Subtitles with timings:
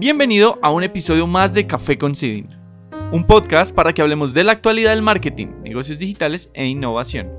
[0.00, 2.48] Bienvenido a un episodio más de Café con Sidin,
[3.12, 7.30] un podcast para que hablemos de la actualidad del marketing, negocios digitales e innovación.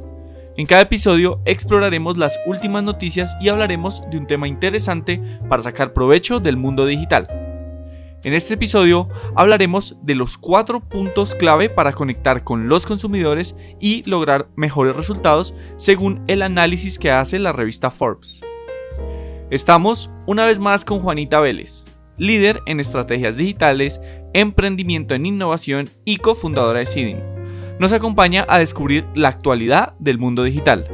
[0.57, 5.19] En cada episodio exploraremos las últimas noticias y hablaremos de un tema interesante
[5.49, 7.27] para sacar provecho del mundo digital.
[8.23, 14.07] En este episodio hablaremos de los cuatro puntos clave para conectar con los consumidores y
[14.07, 18.41] lograr mejores resultados según el análisis que hace la revista Forbes.
[19.49, 21.85] Estamos una vez más con Juanita Vélez,
[22.17, 24.01] líder en estrategias digitales,
[24.33, 27.19] emprendimiento en innovación y cofundadora de Sidin.
[27.79, 30.87] Nos acompaña a descubrir la actualidad del mundo digital.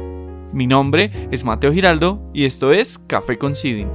[0.52, 3.90] Mi nombre es Mateo Giraldo y esto es Café con Sidin.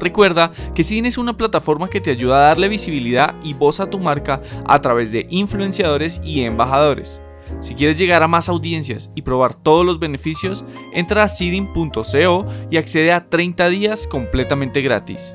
[0.00, 3.90] Recuerda que Sidin es una plataforma que te ayuda a darle visibilidad y voz a
[3.90, 7.20] tu marca a través de influenciadores y embajadores.
[7.60, 12.76] Si quieres llegar a más audiencias y probar todos los beneficios, entra a seeding.co y
[12.76, 15.34] accede a 30 días completamente gratis.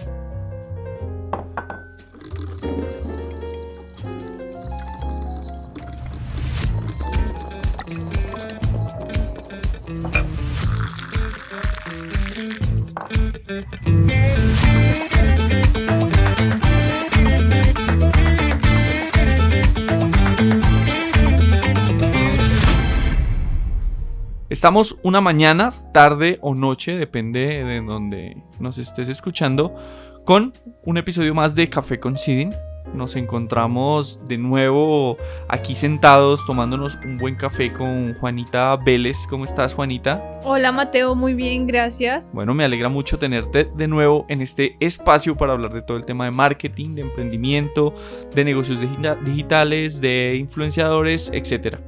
[24.49, 29.75] Estamos una mañana, tarde o noche, depende de donde nos estés escuchando,
[30.25, 32.49] con un episodio más de Café con Sidin.
[32.93, 39.27] Nos encontramos de nuevo aquí sentados tomándonos un buen café con Juanita Vélez.
[39.29, 40.39] ¿Cómo estás, Juanita?
[40.43, 42.31] Hola, Mateo, muy bien, gracias.
[42.33, 46.05] Bueno, me alegra mucho tenerte de nuevo en este espacio para hablar de todo el
[46.05, 47.93] tema de marketing, de emprendimiento,
[48.33, 48.79] de negocios
[49.25, 51.79] digitales, de influenciadores, etcétera.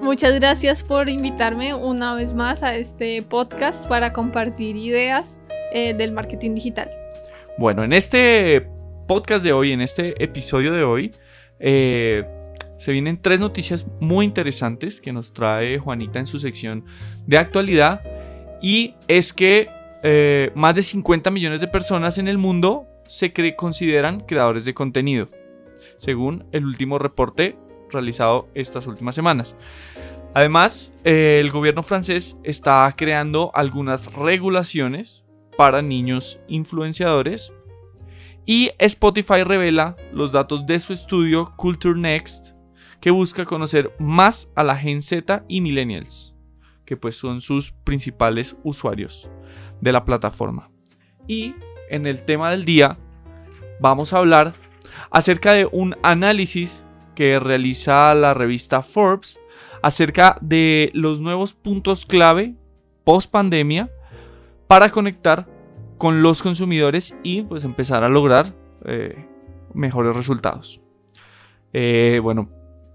[0.00, 5.38] Muchas gracias por invitarme una vez más a este podcast para compartir ideas
[5.72, 6.90] eh, del marketing digital.
[7.58, 8.66] Bueno, en este
[9.06, 11.10] podcast de hoy, en este episodio de hoy,
[11.60, 12.24] eh,
[12.78, 16.86] se vienen tres noticias muy interesantes que nos trae Juanita en su sección
[17.26, 18.02] de actualidad.
[18.62, 19.68] Y es que
[20.02, 25.28] eh, más de 50 millones de personas en el mundo se consideran creadores de contenido,
[25.98, 27.56] según el último reporte
[27.90, 29.56] realizado estas últimas semanas.
[30.32, 35.21] Además, eh, el gobierno francés está creando algunas regulaciones
[35.56, 37.52] para niños influenciadores
[38.44, 42.54] y Spotify revela los datos de su estudio Culture Next
[43.00, 46.34] que busca conocer más a la Gen Z y millennials,
[46.84, 49.28] que pues son sus principales usuarios
[49.80, 50.70] de la plataforma.
[51.26, 51.54] Y
[51.90, 52.96] en el tema del día
[53.80, 54.54] vamos a hablar
[55.10, 59.38] acerca de un análisis que realiza la revista Forbes
[59.82, 62.54] acerca de los nuevos puntos clave
[63.04, 63.90] post pandemia
[64.72, 65.46] para conectar
[65.98, 68.54] con los consumidores y pues empezar a lograr
[68.86, 69.26] eh,
[69.74, 70.80] mejores resultados.
[71.74, 72.48] Eh, bueno,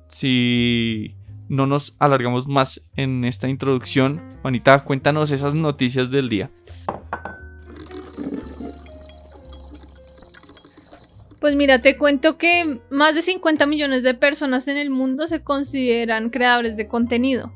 [0.09, 1.15] si
[1.49, 6.49] no nos alargamos más en esta introducción, Juanita, cuéntanos esas noticias del día.
[11.39, 15.43] Pues mira, te cuento que más de 50 millones de personas en el mundo se
[15.43, 17.53] consideran creadores de contenido.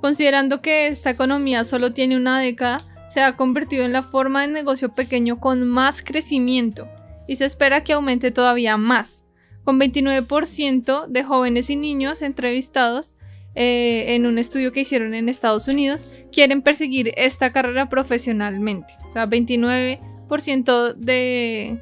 [0.00, 2.78] Considerando que esta economía solo tiene una década,
[3.10, 6.88] se ha convertido en la forma de negocio pequeño con más crecimiento
[7.28, 9.24] y se espera que aumente todavía más,
[9.64, 13.16] con 29% de jóvenes y niños entrevistados
[13.54, 18.94] eh, en un estudio que hicieron en Estados Unidos quieren perseguir esta carrera profesionalmente.
[19.08, 21.80] O sea, 29% de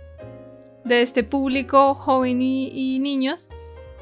[0.89, 3.51] de este público joven y, niños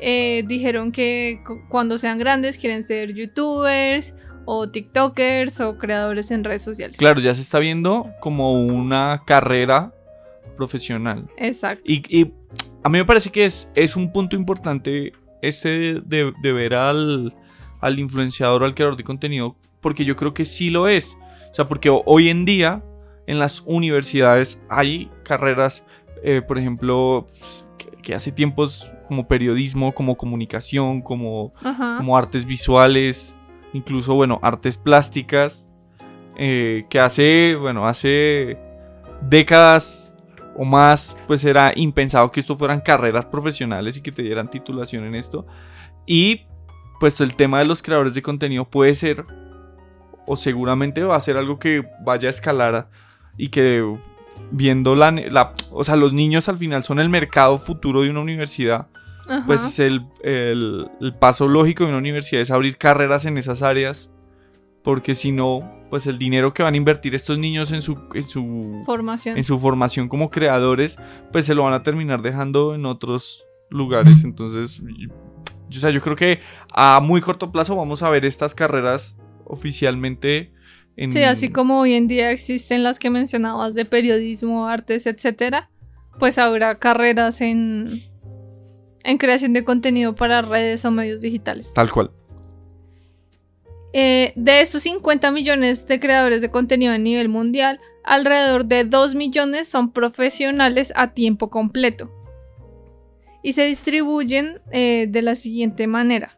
[0.00, 4.14] eh, dijeron que cuando sean grandes quieren ser youtubers
[4.44, 6.96] o tiktokers o creadores en redes sociales.
[6.96, 9.92] Claro, ya se está viendo como una carrera
[10.56, 11.28] profesional.
[11.36, 11.82] Exacto.
[11.84, 12.32] Y,
[12.82, 15.12] a mí me parece que es, es un punto importante
[15.42, 17.34] ese de, de ver al,
[17.80, 21.16] al influenciador o al creador de contenido, porque yo creo que sí lo es.
[21.50, 22.84] O sea, porque hoy en día
[23.26, 25.82] en las universidades hay carreras
[26.22, 27.28] eh, por ejemplo,
[28.02, 31.52] que, hace tiempos como periodismo, como comunicación, como,
[31.98, 33.34] como artes visuales,
[33.72, 35.68] incluso, bueno, artes plásticas,
[36.36, 38.58] eh, que hace, bueno, hace
[39.22, 40.14] décadas
[40.56, 45.04] o más, pues era impensado que esto fueran carreras profesionales y que te dieran titulación
[45.04, 45.46] en esto.
[46.06, 46.46] Y
[46.98, 49.24] pues el tema de los creadores de contenido puede ser,
[50.26, 52.88] o seguramente va a ser algo que vaya a escalar
[53.36, 53.84] y que
[54.50, 58.88] viendo la, O sea, los niños al final son el mercado futuro de una universidad.
[59.46, 60.88] Pues es el,
[61.18, 64.10] paso lógico de una universidad es abrir carreras en esas áreas
[64.86, 68.22] porque si no, pues el dinero que van a invertir estos niños en su, en
[68.22, 69.36] su Formación.
[69.36, 70.96] en su formación como creadores,
[71.32, 74.22] pues se lo van a terminar dejando en otros lugares.
[74.24, 75.08] Entonces, yo,
[75.68, 76.38] o sea, yo creo que
[76.72, 80.52] a muy corto plazo vamos a ver estas carreras oficialmente
[80.96, 81.10] en...
[81.10, 85.68] Sí, así como hoy en día existen las que mencionabas de periodismo, artes, etcétera,
[86.20, 87.88] pues habrá carreras en,
[89.06, 91.72] en creación de contenido para redes o medios digitales.
[91.72, 92.10] Tal cual.
[93.92, 99.14] Eh, de estos 50 millones de creadores de contenido a nivel mundial, alrededor de 2
[99.14, 102.12] millones son profesionales a tiempo completo.
[103.42, 106.36] Y se distribuyen eh, de la siguiente manera.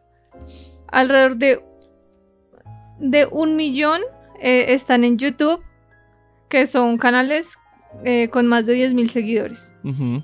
[0.87, 1.63] Alrededor de,
[2.99, 4.01] de un millón
[4.39, 5.63] eh, están en YouTube,
[6.49, 7.57] que son canales
[8.31, 9.73] con más de 10.000 seguidores.
[9.83, 10.23] Ujú.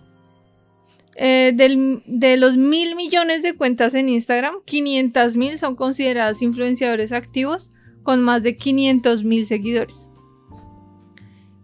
[1.17, 7.11] Eh, del- de los mil millones de cuentas en Instagram, 500 mil son consideradas influenciadores
[7.13, 7.71] activos
[8.03, 10.09] con más de 500 mil seguidores.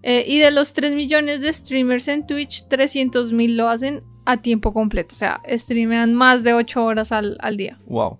[0.04, 4.42] Eh, y de los 3 millones de streamers en Twitch, 300 mil lo hacen a
[4.42, 7.80] tiempo completo, o sea, streamean más de 8 horas al, al día.
[7.88, 8.18] Wow.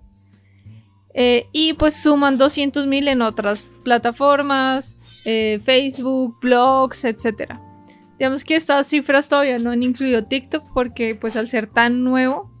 [1.14, 7.54] Eh, y pues suman 200 mil en otras plataformas, eh, Facebook, blogs, etc.
[8.22, 12.52] Digamos que estas cifras todavía no han incluido TikTok porque pues al ser tan nuevo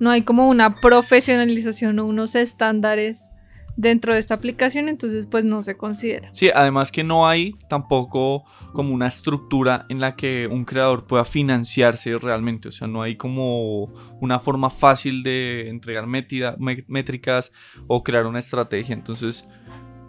[0.00, 3.28] no hay como una profesionalización o unos estándares
[3.76, 6.30] dentro de esta aplicación, entonces pues no se considera.
[6.32, 11.26] Sí, además que no hay tampoco como una estructura en la que un creador pueda
[11.26, 12.68] financiarse realmente.
[12.68, 17.52] O sea, no hay como una forma fácil de entregar métricas
[17.86, 18.94] o crear una estrategia.
[18.94, 19.46] Entonces,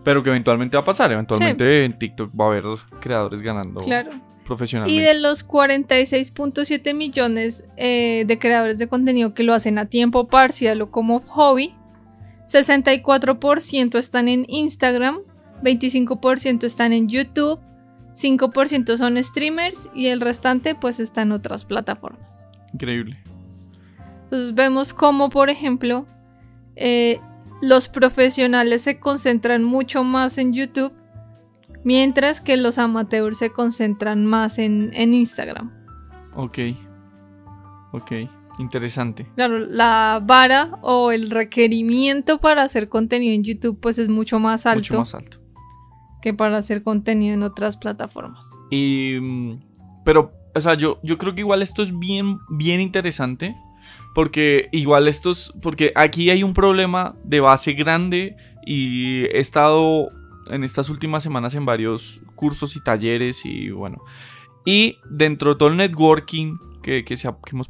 [0.05, 1.11] pero que eventualmente va a pasar.
[1.11, 2.63] Eventualmente en TikTok va a haber
[3.01, 4.11] creadores ganando Claro.
[4.43, 5.01] Profesionalmente.
[5.01, 10.27] Y de los 46.7 millones eh, de creadores de contenido que lo hacen a tiempo
[10.27, 11.73] parcial o como hobby,
[12.47, 15.19] 64% están en Instagram,
[15.63, 17.59] 25% están en YouTube,
[18.15, 22.45] 5% son streamers y el restante pues está en otras plataformas.
[22.73, 23.17] Increíble.
[24.23, 26.05] Entonces vemos cómo, por ejemplo,
[26.75, 27.19] eh,
[27.61, 30.93] los profesionales se concentran mucho más en YouTube,
[31.83, 35.71] mientras que los amateurs se concentran más en, en Instagram.
[36.35, 36.59] Ok.
[37.91, 38.11] Ok.
[38.59, 39.25] Interesante.
[39.35, 44.67] Claro, la vara o el requerimiento para hacer contenido en YouTube pues es mucho más
[44.67, 45.37] alto Mucho más alto.
[46.21, 48.45] que para hacer contenido en otras plataformas.
[48.69, 49.57] Y.
[50.05, 53.55] Pero, o sea, yo, yo creo que igual esto es bien, bien interesante.
[54.13, 55.51] Porque igual estos.
[55.61, 58.35] Porque aquí hay un problema de base grande.
[58.65, 60.09] Y he estado
[60.49, 63.45] en estas últimas semanas en varios cursos y talleres.
[63.45, 64.03] Y bueno.
[64.65, 67.69] Y dentro de todo el networking que, que, se ha- que hemos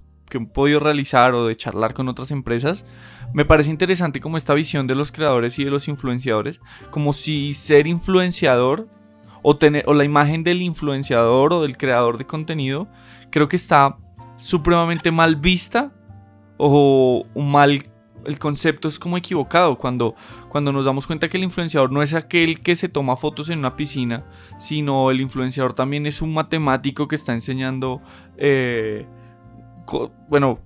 [0.54, 2.86] podido realizar o de charlar con otras empresas,
[3.34, 6.60] me parece interesante como esta visión de los creadores y de los influenciadores,
[6.90, 8.88] como si ser influenciador
[9.44, 12.88] o, tener, o la imagen del influenciador o del creador de contenido,
[13.30, 13.98] creo que está
[14.38, 15.92] supremamente mal vista
[16.58, 17.84] o mal
[18.26, 20.16] el concepto es como equivocado cuando,
[20.50, 23.60] cuando nos damos cuenta que el influenciador no es aquel que se toma fotos en
[23.60, 24.26] una piscina,
[24.58, 28.02] sino el influenciador también es un matemático que está enseñando,
[28.38, 29.06] eh,
[30.30, 30.60] bueno,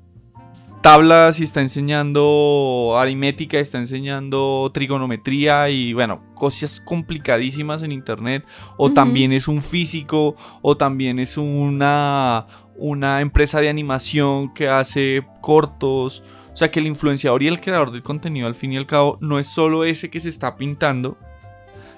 [0.82, 8.46] tablas y está enseñando aritmética, está enseñando trigonometría y bueno, cosas complicadísimas en internet.
[8.78, 12.48] O también es un físico, o también es una,
[12.78, 16.24] una empresa de animación que hace cortos.
[16.58, 19.20] O sea que el influenciador y el creador del contenido al fin y al cabo
[19.22, 21.16] no es solo ese que se está pintando,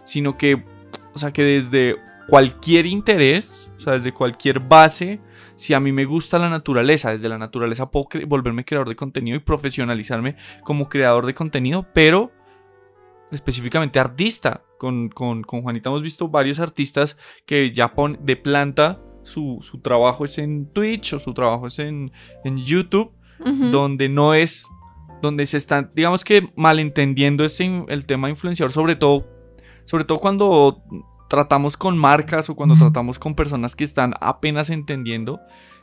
[0.03, 0.65] sino que,
[1.13, 1.95] o sea que desde
[2.27, 5.21] cualquier interés, o sea, desde cualquier base,
[5.55, 9.37] si a mí me gusta la naturaleza, desde la naturaleza puedo volverme creador de contenido
[9.37, 10.35] y profesionalizarme
[10.65, 12.33] como creador de contenido, pero
[13.31, 14.63] específicamente artista.
[14.77, 19.79] Con, con- con Juanita hemos visto varios artistas que ya ponen de planta su, su
[19.79, 22.11] trabajo es en Twitch o su trabajo es en,
[22.43, 23.72] en YouTube, Ujú.
[23.72, 24.67] donde no es,
[25.22, 29.27] donde se están, digamos que malentendiendo ese, el tema influenciador, sobre todo,
[29.86, 30.81] sobre todo cuando
[31.29, 35.39] tratamos con marcas o cuando tratamos con personas que están apenas entendiendo.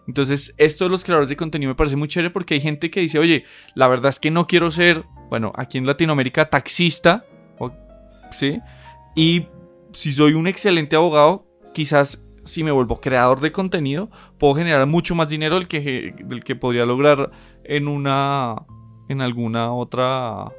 [0.09, 3.01] Entonces, esto de los creadores de contenido me parece muy chévere porque hay gente que
[3.01, 3.45] dice, oye,
[3.75, 7.25] la verdad es que no quiero ser, bueno, aquí en Latinoamérica, taxista,
[7.59, 7.73] o-
[8.31, 8.59] ¿sí?
[9.15, 9.47] Y
[9.93, 14.09] si soy un excelente abogado, quizás si me vuelvo creador de contenido,
[14.39, 17.33] puedo generar mucho más dinero del que, del que podría lograr
[17.69, 18.57] en una,
[19.09, 20.53] en alguna otra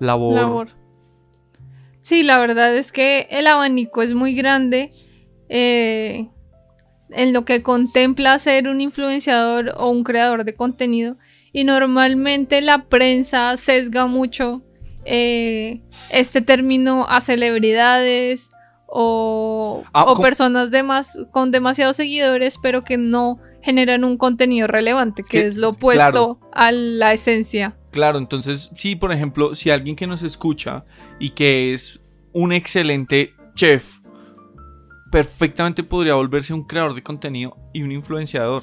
[0.00, 0.34] labor.
[0.34, 0.68] labor.
[2.00, 4.90] Sí, la verdad es que el abanico es muy grande
[5.48, 6.28] eh,
[7.10, 11.16] en lo que contempla ser un influenciador o un creador de contenido
[11.52, 14.62] y normalmente la prensa sesga mucho
[15.04, 18.50] eh, este término a celebridades
[18.86, 25.22] o, Ah, o personas demas- con demasiados seguidores, pero que no generan un contenido relevante,
[25.22, 26.22] que que- es lo claro.
[26.24, 27.76] opuesto a la esencia.
[27.90, 30.84] Claro, entonces, sí, por ejemplo, si alguien que nos escucha
[31.18, 32.00] y que es
[32.32, 33.98] un excelente chef,
[35.10, 38.62] perfectamente podría volverse un creador de contenido y un influenciador.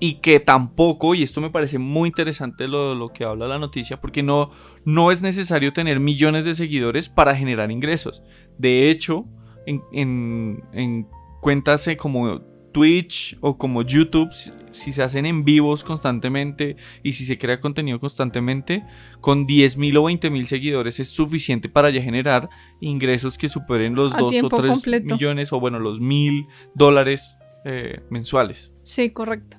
[0.00, 4.00] Y que tampoco, y esto me parece muy interesante lo, lo que habla la noticia,
[4.00, 4.50] porque no,
[4.84, 8.22] no es necesario tener millones de seguidores para generar ingresos.
[8.58, 9.24] De hecho,
[9.66, 11.08] en, en- en
[11.40, 12.40] cuentas eh, como
[12.74, 17.60] Twitch o como YouTube, si, si se hacen en vivos constantemente y si se crea
[17.60, 18.84] contenido constantemente,
[19.20, 22.50] con 10.000 o 20.000 seguidores es suficiente para ya generar
[22.80, 25.14] ingresos que superen los A 2 o tiempo 3 completo.
[25.14, 28.72] millones o bueno, los 1.000 dólares eh, mensuales.
[28.82, 29.56] Sí, correcto.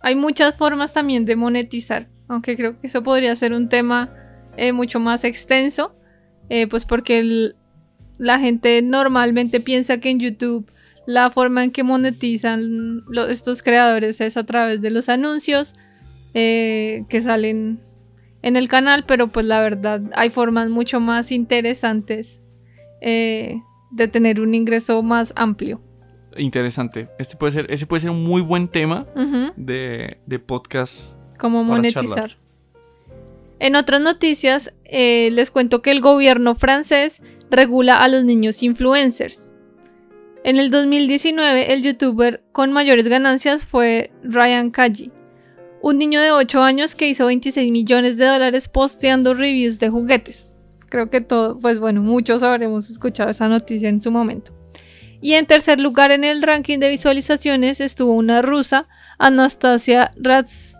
[0.00, 4.12] Hay muchas formas también de monetizar, aunque creo que eso podría ser un tema
[4.58, 5.96] eh, mucho más extenso,
[6.48, 7.56] eh, pues porque el-
[8.18, 10.70] la gente normalmente piensa que en YouTube
[11.06, 15.74] la forma en que monetizan lo- estos creadores es a través de los anuncios
[16.34, 17.80] eh, que salen
[18.42, 22.40] en el canal, pero pues la verdad hay formas mucho más interesantes
[23.00, 23.60] eh,
[23.90, 25.80] de tener un ingreso más amplio.
[26.36, 27.08] Interesante.
[27.18, 29.06] Este puede ser, ese puede ser un muy buen tema
[29.56, 31.14] de, de podcast.
[31.38, 32.36] cómo monetizar.
[33.58, 39.54] En otras noticias, eh, les cuento que el gobierno francés regula a los niños influencers.
[40.46, 45.10] En el 2019, el youtuber con mayores ganancias fue Ryan Kaji,
[45.82, 50.48] un niño de 8 años que hizo 26 millones de dólares posteando reviews de juguetes.
[50.88, 54.52] Creo que todo, pues bueno, muchos habremos escuchado esa noticia en su momento.
[55.20, 58.86] Y en tercer lugar en el ranking de visualizaciones estuvo una rusa,
[59.18, 60.76] Anastasia Rats...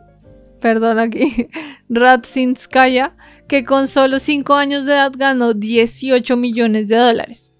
[0.61, 1.49] Perdón aquí,
[1.89, 3.17] Radzinskaya,
[3.49, 7.53] que con solo 5 años de edad ganó 18 millones de dólares.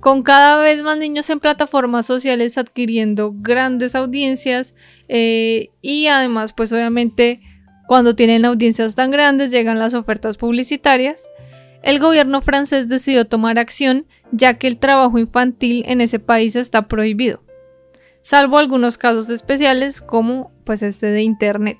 [0.00, 4.74] Con cada vez más niños en plataformas sociales adquiriendo grandes audiencias
[5.08, 7.40] eh, y además pues obviamente
[7.86, 11.22] cuando tienen audiencias tan grandes llegan las ofertas publicitarias,
[11.82, 16.88] el gobierno francés decidió tomar acción ya que el trabajo infantil en ese país está
[16.88, 17.42] prohibido,
[18.20, 21.78] salvo algunos casos especiales como pues este de internet.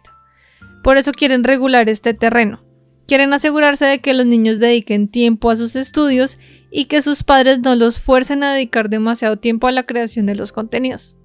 [0.85, 2.62] Por eso quieren regular este terreno.
[3.08, 6.38] Quieren asegurarse de que los niños dediquen tiempo a sus estudios
[6.76, 10.35] y que sus padres no los fuercen a dedicar demasiado tiempo a la creación de
[10.35, 11.16] los contenidos.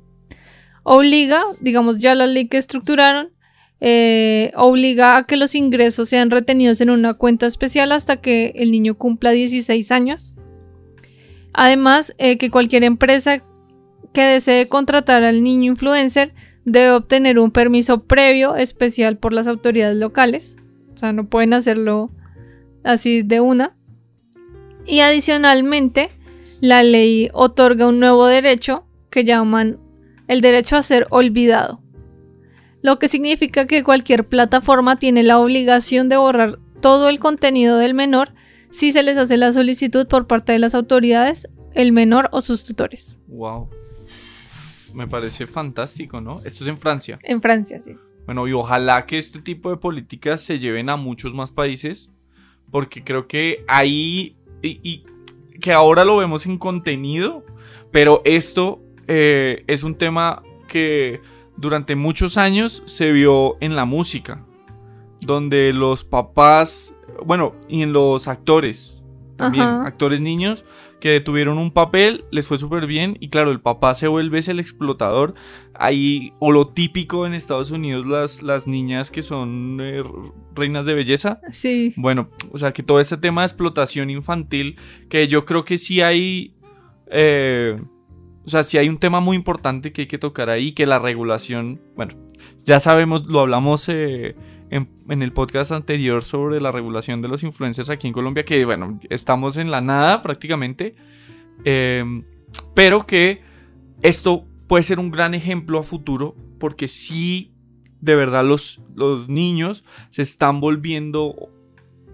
[0.83, 3.33] Obliga, digamos ya la ley que estructuraron,
[3.81, 8.71] eh, obliga a que los ingresos sean retenidos en una cuenta especial hasta que el
[8.71, 10.35] niño cumpla 16 años.
[11.51, 13.43] Además, eh, que cualquier empresa
[14.13, 19.97] que desee contratar al niño influencer debe obtener un permiso previo especial por las autoridades
[19.97, 20.55] locales.
[20.93, 22.09] O sea, no pueden hacerlo
[22.85, 23.75] así de una.
[24.85, 26.09] Y adicionalmente,
[26.59, 29.79] la ley otorga un nuevo derecho que llaman
[30.27, 31.81] el derecho a ser olvidado.
[32.81, 37.93] Lo que significa que cualquier plataforma tiene la obligación de borrar todo el contenido del
[37.93, 38.33] menor
[38.71, 42.63] si se les hace la solicitud por parte de las autoridades, el menor o sus
[42.63, 43.19] tutores.
[43.27, 43.69] Wow.
[44.93, 46.41] Me parece fantástico, ¿no?
[46.43, 47.19] Esto es en Francia.
[47.23, 47.95] En Francia, sí.
[48.25, 52.11] Bueno, y ojalá que este tipo de políticas se lleven a muchos más países,
[52.71, 55.03] porque creo que ahí, y, y
[55.59, 57.45] que ahora lo vemos en contenido,
[57.91, 61.21] pero esto eh, es un tema que
[61.57, 64.45] durante muchos años se vio en la música,
[65.21, 69.03] donde los papás, bueno, y en los actores,
[69.35, 69.87] también, Ajá.
[69.87, 70.65] actores niños,
[71.01, 74.47] que tuvieron un papel, les fue súper bien y claro, el papá se vuelve es
[74.47, 75.33] el explotador.
[75.73, 80.03] Ahí, o lo típico en Estados Unidos, las, las niñas que son eh,
[80.55, 81.41] reinas de belleza.
[81.51, 81.93] Sí.
[81.97, 84.77] Bueno, o sea, que todo este tema de explotación infantil,
[85.09, 86.55] que yo creo que sí hay...
[87.07, 87.81] eh,
[88.43, 90.99] o sea, sí hay un tema muy importante que hay que tocar ahí, que la
[90.99, 92.15] regulación, bueno,
[92.63, 94.35] ya sabemos, lo hablamos eh,
[94.71, 98.99] en, el podcast anterior sobre la regulación de los influencers aquí en Colombia, que bueno,
[99.09, 100.95] estamos en la nada prácticamente,
[101.65, 102.23] eh,
[102.73, 103.41] pero que
[104.01, 107.53] esto puede ser un gran ejemplo a futuro, porque sí,
[107.99, 111.35] de verdad, los, los niños se están volviendo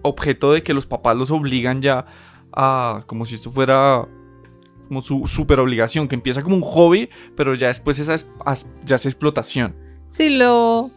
[0.02, 2.06] objeto de que los papás los obligan ya
[2.52, 4.08] a, como si esto fuera
[4.88, 8.16] como su super obligación, que empieza como un hobby, pero ya después esa
[8.84, 9.76] ya es explotación.
[10.08, 10.90] Sí, lo.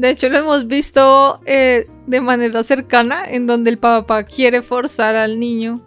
[0.00, 5.14] De hecho, lo hemos visto eh, de manera cercana, en donde el papá quiere forzar
[5.14, 5.86] al niño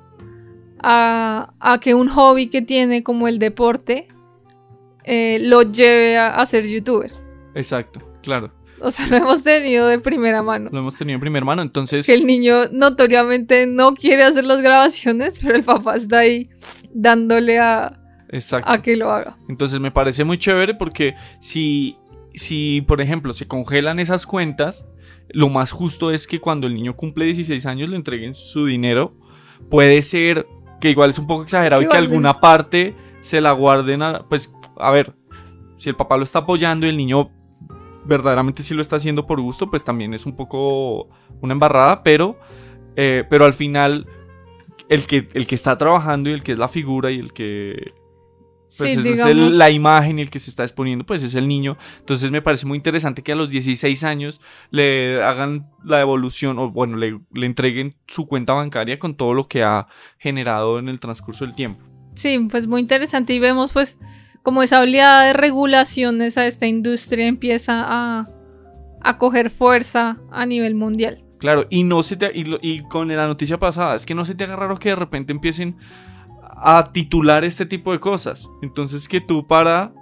[0.83, 4.07] a, a que un hobby que tiene, como el deporte,
[5.03, 7.11] eh, lo lleve a, a ser youtuber.
[7.55, 8.53] Exacto, claro.
[8.81, 10.69] O sea, lo hemos tenido de primera mano.
[10.71, 12.05] Lo hemos tenido en primera mano, entonces...
[12.05, 16.51] Que el niño notoriamente no quiere hacer las grabaciones, pero el papá está ahí
[16.93, 18.69] dándole a, Exacto.
[18.69, 19.39] a que lo haga.
[19.49, 21.97] Entonces me parece muy chévere porque si,
[22.33, 24.85] si, por ejemplo, se congelan esas cuentas,
[25.29, 29.13] lo más justo es que cuando el niño cumple 16 años le entreguen su dinero.
[29.69, 30.47] Puede ser
[30.81, 34.27] que igual es un poco exagerado y que alguna parte se la guarden a...
[34.27, 35.15] Pues, a ver,
[35.77, 37.31] si el papá lo está apoyando y el niño
[38.05, 41.07] verdaderamente sí lo está haciendo por gusto, pues también es un poco
[41.41, 42.37] una embarrada, pero,
[42.95, 44.07] eh, pero al final
[44.89, 47.93] el que, el que está trabajando y el que es la figura y el que
[48.77, 49.27] pues sí, es, es digamos.
[49.31, 51.77] el- la imagen el que se está exponiendo, pues es el niño.
[51.99, 56.69] Entonces me parece muy interesante que a los 16 años le hagan la devolución o
[56.71, 59.87] bueno, le, le entreguen su cuenta bancaria con todo lo que ha
[60.17, 61.81] generado en el transcurso del tiempo.
[62.15, 63.97] Sí, pues muy interesante y vemos pues
[64.43, 68.27] como esa oleada de regulaciones a esta industria empieza a,
[69.01, 71.23] a coger fuerza a nivel mundial.
[71.39, 74.33] Claro, y no se te, y, y con la noticia pasada, es que no se
[74.35, 75.75] te haga raro que de repente empiecen
[76.65, 78.49] a titular este tipo de cosas.
[78.61, 79.93] Entonces que tú para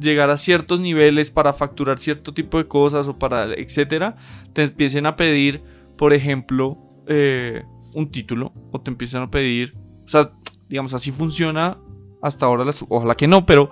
[0.00, 4.16] llegar a ciertos niveles, para facturar cierto tipo de cosas o para etcétera,
[4.52, 5.62] te empiecen a pedir,
[5.96, 6.78] por ejemplo,
[7.08, 10.30] eh, un título o te empiezan a pedir, o sea,
[10.68, 11.78] digamos así funciona
[12.22, 13.70] hasta ahora, ojalá que no, pero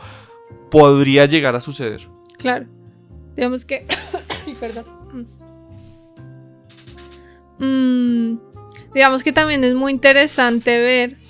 [0.70, 2.08] podría llegar a suceder.
[2.38, 2.66] Claro.
[3.36, 3.86] Digamos que...
[4.60, 4.84] Perdón.
[7.58, 8.38] Mm,
[8.92, 11.21] digamos que también es muy interesante ver...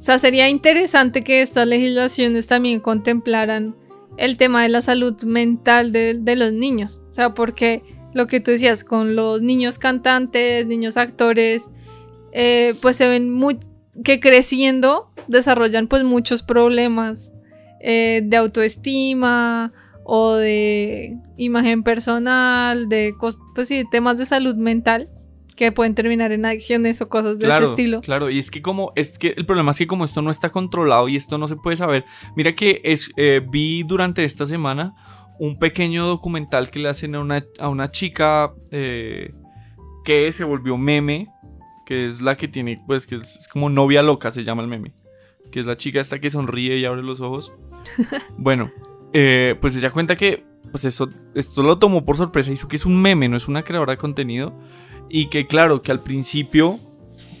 [0.00, 3.76] O sea, sería interesante que estas legislaciones también contemplaran
[4.16, 7.02] el tema de la salud mental de, de los niños.
[7.10, 7.82] O sea, porque
[8.14, 11.64] lo que tú decías, con los niños cantantes, niños actores,
[12.32, 13.58] eh, pues se ven muy...
[14.02, 17.32] que creciendo desarrollan pues muchos problemas
[17.80, 19.72] eh, de autoestima
[20.04, 25.08] o de imagen personal, de pues sí, temas de salud mental
[25.60, 28.00] que pueden terminar en adicciones o cosas de claro, ese estilo.
[28.00, 30.48] Claro, y es que como es que el problema es que como esto no está
[30.48, 32.06] controlado y esto no se puede saber.
[32.34, 34.94] Mira que es, eh, vi durante esta semana
[35.38, 39.34] un pequeño documental que le hacen a una, a una chica eh,
[40.02, 41.28] que se volvió meme,
[41.84, 44.68] que es la que tiene, pues que es, es como novia loca, se llama el
[44.68, 44.94] meme.
[45.52, 47.52] Que es la chica esta que sonríe y abre los ojos.
[48.38, 48.72] bueno,
[49.12, 52.86] eh, pues ella cuenta que pues eso, esto lo tomó por sorpresa, hizo que es
[52.86, 54.54] un meme, no es una creadora de contenido.
[55.10, 56.78] Y que claro, que al principio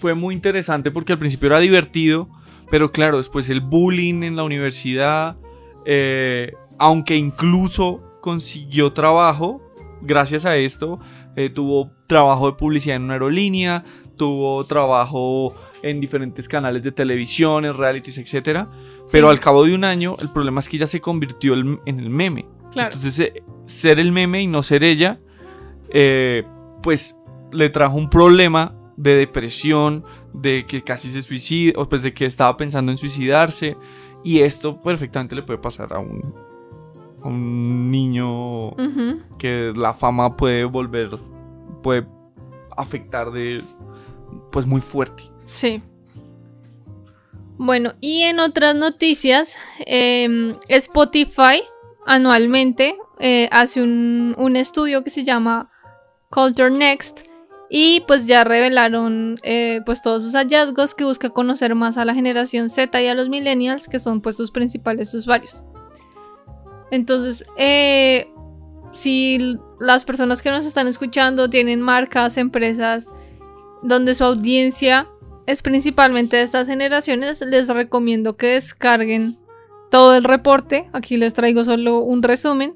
[0.00, 2.28] fue muy interesante porque al principio era divertido,
[2.70, 5.36] pero claro, después el bullying en la universidad,
[5.84, 9.62] eh, aunque incluso consiguió trabajo,
[10.02, 10.98] gracias a esto,
[11.36, 13.84] eh, tuvo trabajo de publicidad en una aerolínea,
[14.16, 18.66] tuvo trabajo en diferentes canales de televisión, en realities, etc.
[19.10, 19.30] Pero Sí.
[19.32, 22.46] al cabo de un año, el problema es que ya se convirtió en el meme.
[22.70, 22.88] Claro.
[22.88, 25.20] Entonces, eh, ser el meme y no ser ella,
[25.90, 26.44] eh,
[26.82, 27.16] pues
[27.52, 32.26] le trajo un problema de depresión, de que casi se suicida, o pues de que
[32.26, 33.76] estaba pensando en suicidarse.
[34.22, 36.34] Y esto perfectamente le puede pasar a un,
[37.22, 38.76] a un niño
[39.38, 41.10] que la fama puede volver,
[41.82, 42.06] puede
[42.76, 43.62] afectar de,
[44.52, 45.22] pues muy fuerte.
[45.46, 45.82] Sí.
[47.56, 51.62] Bueno, y en otras noticias, em, Spotify
[52.06, 55.70] anualmente eh, hace un, un estudio que se llama
[56.30, 57.29] Culture Next
[57.72, 62.14] y pues ya revelaron eh, pues todos sus hallazgos que busca conocer más a la
[62.14, 65.62] generación Z y a los millennials que son pues sus principales usuarios.
[66.90, 68.28] Entonces, eh,
[68.92, 73.08] si las personas que nos están escuchando tienen marcas, empresas
[73.82, 75.06] donde su audiencia
[75.46, 79.38] es principalmente de estas generaciones, les recomiendo que descarguen
[79.92, 80.90] todo el reporte.
[80.92, 82.74] Aquí les traigo solo un resumen.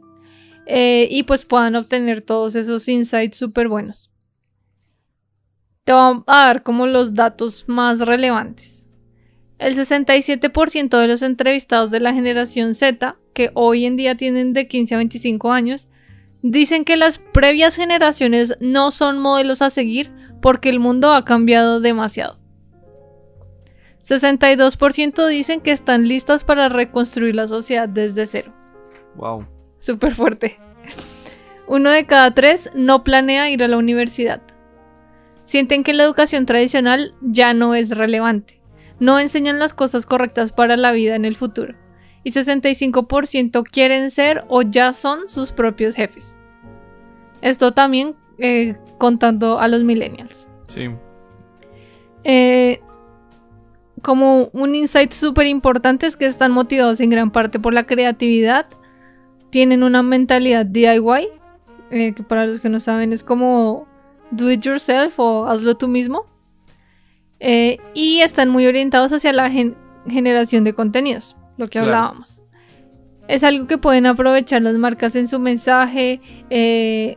[0.67, 4.14] eh, y pues puedan obtener todos esos insights súper buenos.
[5.85, 8.89] Te voy a dar como los datos más relevantes.
[9.59, 14.67] El 67% de los entrevistados de la generación Z, que hoy en día tienen de
[14.67, 15.89] 15 a 25 años,
[16.41, 21.81] dicen que las previas generaciones no son modelos a seguir porque el mundo ha cambiado
[21.81, 22.39] demasiado.
[24.03, 28.55] 62% dicen que están listas para reconstruir la sociedad desde cero.
[29.17, 29.47] Wow.
[29.79, 30.59] Súper fuerte.
[31.67, 34.41] Uno de cada tres no planea ir a la universidad.
[35.45, 38.61] Sienten que la educación tradicional ya no es relevante.
[38.99, 41.75] No enseñan las cosas correctas para la vida en el futuro.
[42.23, 46.39] Y 65% quieren ser o ya son sus propios jefes.
[47.43, 50.49] Esto también eh, contando a los millennials.
[50.67, 50.89] Sí.
[52.25, 52.81] Eh,
[54.01, 58.67] como un insight súper importante es que están motivados en gran parte por la creatividad,
[59.51, 61.29] tienen una mentalidad DIY
[61.91, 63.87] eh, que para los que no saben es como
[64.31, 66.27] do it yourself o hazlo tú mismo.
[67.41, 69.51] Eh, y están muy orientados hacia la
[70.07, 72.43] generación de contenidos, lo que hablábamos.
[73.29, 77.17] Es algo que pueden aprovechar las marcas en su mensaje, eh,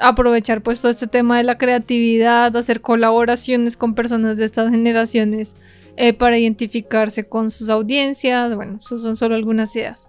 [0.00, 5.54] aprovechar pues todo este tema de la creatividad, hacer colaboraciones con personas de estas generaciones
[5.96, 8.54] eh, para identificarse con sus audiencias.
[8.54, 10.08] Bueno, esas son solo algunas ideas.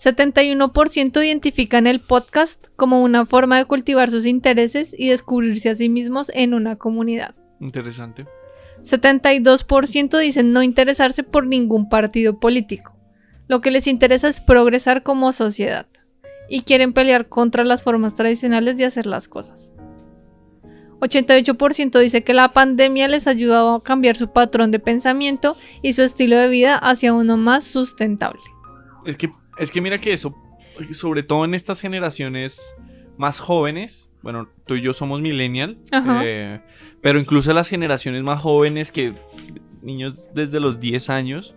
[0.00, 5.90] 71% identifican el podcast como una forma de cultivar sus intereses y descubrirse a sí
[5.90, 7.34] mismos en una comunidad.
[7.60, 8.26] Interesante.
[8.82, 12.96] 72% dicen no interesarse por ningún partido político.
[13.46, 15.86] Lo que les interesa es progresar como sociedad
[16.48, 19.74] y quieren pelear contra las formas tradicionales de hacer las cosas.
[21.00, 25.92] 88% dice que la pandemia les ha ayudado a cambiar su patrón de pensamiento y
[25.92, 28.42] su estilo de vida hacia uno más sustentable.
[29.04, 30.34] Es que, es que mira que eso,
[30.92, 32.74] sobre todo en estas generaciones
[33.16, 35.78] más jóvenes, bueno, tú y yo somos millennial,
[36.22, 36.60] eh,
[37.00, 39.14] pero incluso las generaciones más jóvenes que
[39.82, 41.54] niños desde los 10 años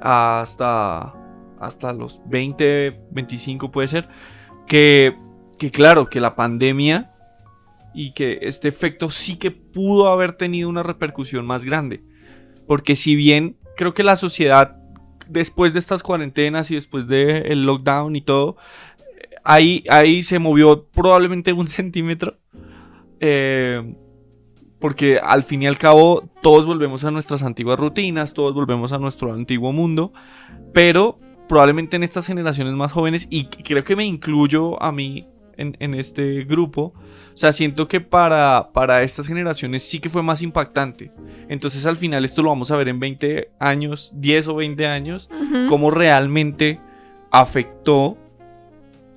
[0.00, 1.14] hasta,
[1.58, 4.08] hasta los 20, 25 puede ser,
[4.66, 5.16] que,
[5.58, 7.12] que claro, que la pandemia
[7.94, 12.04] y que este efecto sí que pudo haber tenido una repercusión más grande.
[12.66, 14.76] Porque si bien creo que la sociedad,
[15.28, 18.56] después de estas cuarentenas y después del lockdown y todo,
[19.44, 22.38] ahí, ahí se movió probablemente un centímetro.
[23.20, 23.96] Eh,
[24.78, 28.98] porque al fin y al cabo todos volvemos a nuestras antiguas rutinas, todos volvemos a
[28.98, 30.12] nuestro antiguo mundo,
[30.74, 35.94] pero probablemente en estas generaciones más jóvenes, y creo que me incluyo a mí en,
[35.94, 36.92] este grupo,
[37.34, 41.12] o sea, siento que para, para estas generaciones sí que fue más impactante.
[41.48, 45.28] Entonces al final esto lo vamos a ver en 20 años, 10 o 20 años,
[45.68, 46.80] cómo realmente
[47.30, 48.18] afectó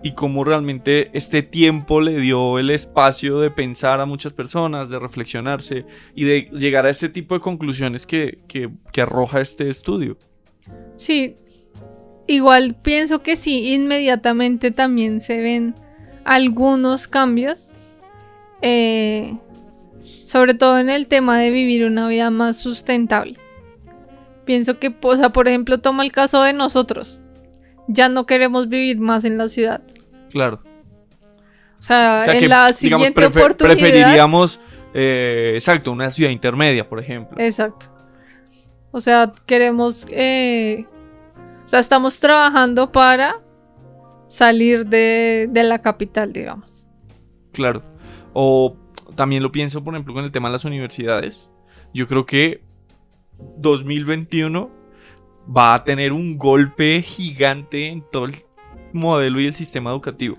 [0.01, 4.97] y cómo realmente este tiempo le dio el espacio de pensar a muchas personas, de
[4.97, 10.17] reflexionarse y de llegar a este tipo de conclusiones que, que, que arroja este estudio.
[10.95, 11.37] Sí,
[12.27, 15.75] igual pienso que sí, inmediatamente también se ven
[16.29, 17.71] algunos cambios,
[18.61, 19.35] eh,
[20.25, 23.35] sobre todo en el tema de vivir una vida más sustentable.
[24.45, 27.19] Pienso que, o sea, por ejemplo, toma el caso de nosotros.
[27.87, 29.81] Ya no queremos vivir más en la ciudad.
[30.29, 30.61] Claro.
[31.79, 33.75] O sea, en la siguiente oportunidad.
[33.75, 34.59] Preferiríamos,
[34.93, 37.39] eh, exacto, una ciudad intermedia, por ejemplo.
[37.39, 37.87] Exacto.
[38.91, 40.05] O sea, queremos.
[40.11, 40.85] Eh,
[41.65, 43.37] o sea, estamos trabajando para
[44.29, 46.87] salir de, la capital, digamos.
[47.51, 47.83] Claro.
[48.33, 48.77] O
[49.15, 51.49] también lo pienso, por ejemplo, con el tema de las universidades.
[51.93, 52.63] Yo creo que
[53.57, 54.71] 2021
[55.55, 58.35] va a tener un golpe gigante en todo el
[58.93, 60.37] modelo y el sistema educativo.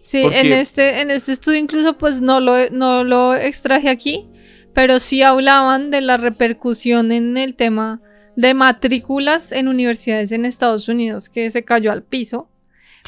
[0.00, 4.28] Sí, en, este, en este estudio incluso pues no lo, no lo extraje aquí,
[4.72, 8.00] pero sí hablaban de la repercusión en el tema
[8.36, 12.48] de matrículas en universidades en Estados Unidos, que se cayó al piso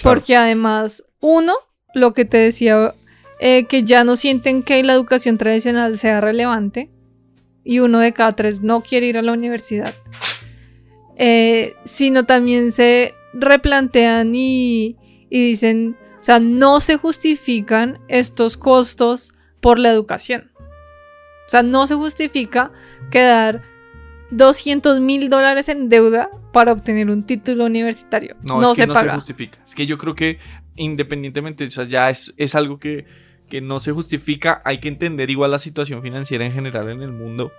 [0.02, 1.54] porque además, uno,
[1.94, 2.94] lo que te decía,
[3.40, 6.90] eh, que ya no sienten que la educación tradicional sea relevante.
[7.64, 9.94] Y uno de cada tres no quiere ir a la universidad.
[11.16, 14.96] Eh, sino también se replantean y,
[15.28, 20.50] y dicen, o sea, no se justifican estos costos por la educación.
[21.46, 22.72] O sea, no se justifica
[23.10, 23.62] quedar
[24.30, 28.36] 200 mil dólares en deuda para obtener un título universitario.
[28.44, 29.58] No, es que se no se justifica.
[29.62, 30.38] Es que yo creo que
[30.76, 33.06] independientemente, o sea, ya es, es algo que,
[33.48, 34.62] que no se justifica.
[34.64, 37.52] Hay que entender igual la situación financiera en general en el mundo.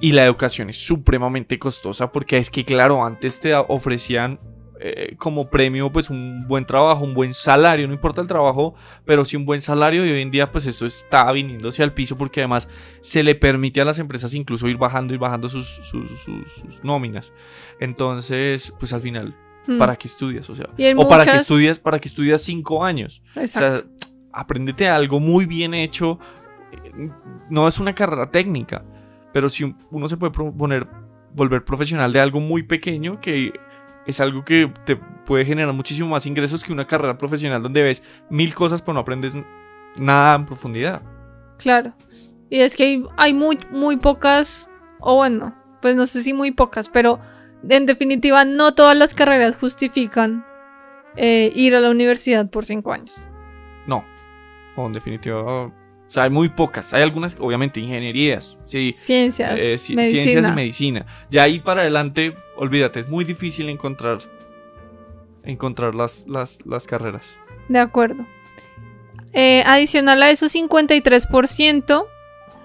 [0.00, 4.40] Y la educación es supremamente costosa porque es que, claro, antes te ofrecían
[4.84, 9.24] eh, como premio pues un buen trabajo, un buen salario, no importa el trabajo, pero
[9.24, 12.40] sí un buen salario y hoy en día pues eso está viniéndose al piso porque
[12.40, 12.68] además
[13.00, 17.32] se le permite a las empresas incluso ir bajando y bajando sus, sus, nóminas.
[17.78, 19.36] Entonces pues al final,
[19.68, 19.78] hmm.
[19.78, 20.50] ¿para qué estudias?
[20.50, 20.66] O sea,
[20.96, 23.22] o para qué estudias, para que estudias cinco años.
[23.36, 23.72] Exacto.
[23.72, 26.18] O sea, aprendete algo muy bien hecho.
[27.50, 28.84] No es una carrera técnica,
[29.32, 30.88] pero si uno se puede poner,
[31.32, 33.52] volver profesional de algo muy pequeño que
[34.06, 38.02] es algo que te puede generar muchísimo más ingresos que una carrera profesional donde ves
[38.30, 39.36] mil cosas pero no aprendes
[39.96, 41.02] nada en profundidad.
[41.58, 41.94] Claro.
[42.50, 44.68] Y es que hay, muy, muy pocas,
[45.00, 47.18] o bueno, pues no sé si muy pocas, pero
[47.66, 50.44] en definitiva no todas las carreras justifican
[51.16, 53.26] eh, ir a la universidad por cinco años.
[53.86, 54.04] No,
[54.76, 55.72] o en definitiva
[56.12, 56.92] o sea, hay muy pocas.
[56.92, 61.06] Hay algunas, obviamente, ingenierías, sí, ciencias, eh, ciencias y medicina.
[61.30, 64.18] Ya ahí para adelante, olvídate, es muy difícil encontrar,
[65.42, 67.38] encontrar las, las, las carreras.
[67.70, 68.26] De acuerdo.
[69.32, 72.04] eh, adicional a eso, 53%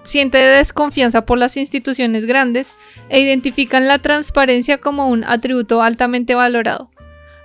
[0.02, 2.74] siente desconfianza por las instituciones grandes
[3.08, 6.90] e identifican la transparencia como un atributo altamente valorado.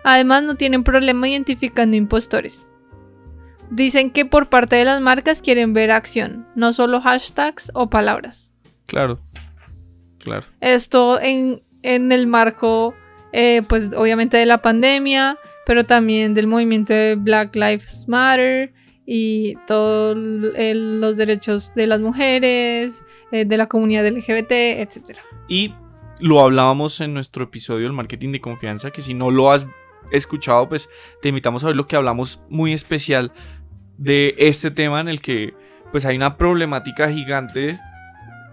[0.03, 2.65] Además, no tienen problema identificando impostores.
[3.73, 8.51] Dicen que por parte de las marcas quieren ver acción, no solo hashtags o palabras.
[8.85, 9.19] Claro,
[10.19, 10.45] claro.
[10.61, 12.93] Esto en, en el marco,
[13.31, 18.75] eh, pues obviamente de la pandemia, pero también del movimiento de Black Lives Matter
[19.07, 25.17] y todos los derechos de las mujeres, eh, de la comunidad LGBT, etc.
[25.47, 25.73] Y
[26.19, 29.65] lo hablábamos en nuestro episodio del marketing de confianza, que si no lo has
[30.11, 30.89] escuchado, pues
[31.21, 33.31] te invitamos a ver lo que hablamos muy especial
[33.97, 35.53] de este tema en el que
[35.91, 37.79] pues hay una problemática gigante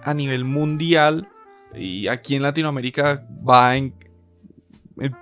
[0.05, 1.29] a nivel mundial
[1.75, 3.95] y aquí en Latinoamérica va en,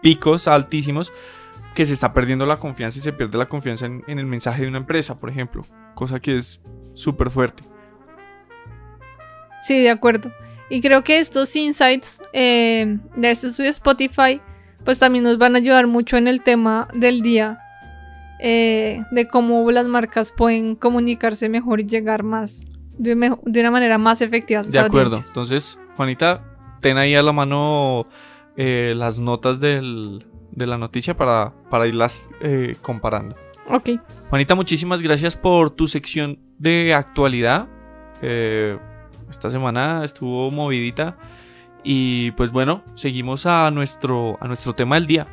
[0.03, 1.13] picos altísimos
[1.75, 4.69] que se está perdiendo la confianza y se pierde la confianza en, el mensaje de
[4.69, 6.61] una empresa, por ejemplo, cosa que es
[6.95, 7.63] súper fuerte.
[9.61, 10.33] Sí, de acuerdo.
[10.71, 14.41] Y creo que estos insights eh, de este estudio Spotify
[14.85, 17.61] pues también nos van a ayudar mucho en el tema del día
[18.39, 22.65] eh, de cómo las marcas pueden comunicarse mejor y llegar más
[22.99, 24.63] de, una manera más efectiva.
[24.63, 25.23] de acuerdo.
[25.27, 26.45] Entonces, Juanita,
[26.81, 28.07] ten ahí a la mano
[28.57, 30.21] eh, las notas de
[30.55, 33.37] la noticia para, para irlas eh, comparando.
[33.69, 33.91] Ok.
[34.31, 37.69] Juanita, muchísimas gracias por tu sección de actualidad.
[38.23, 41.17] esta semana estuvo movidita.
[41.85, 45.27] Y pues bueno, seguimos a nuestro, a nuestro tema del día.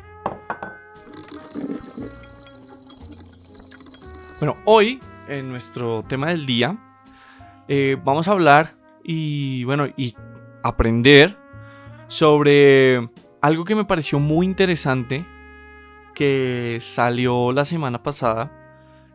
[4.38, 6.76] Bueno, hoy en nuestro tema del día
[7.68, 10.14] eh, vamos a hablar y bueno, y
[10.62, 11.38] aprender
[12.08, 13.08] sobre
[13.40, 15.24] algo que me pareció muy interesante
[16.14, 18.52] que salió la semana pasada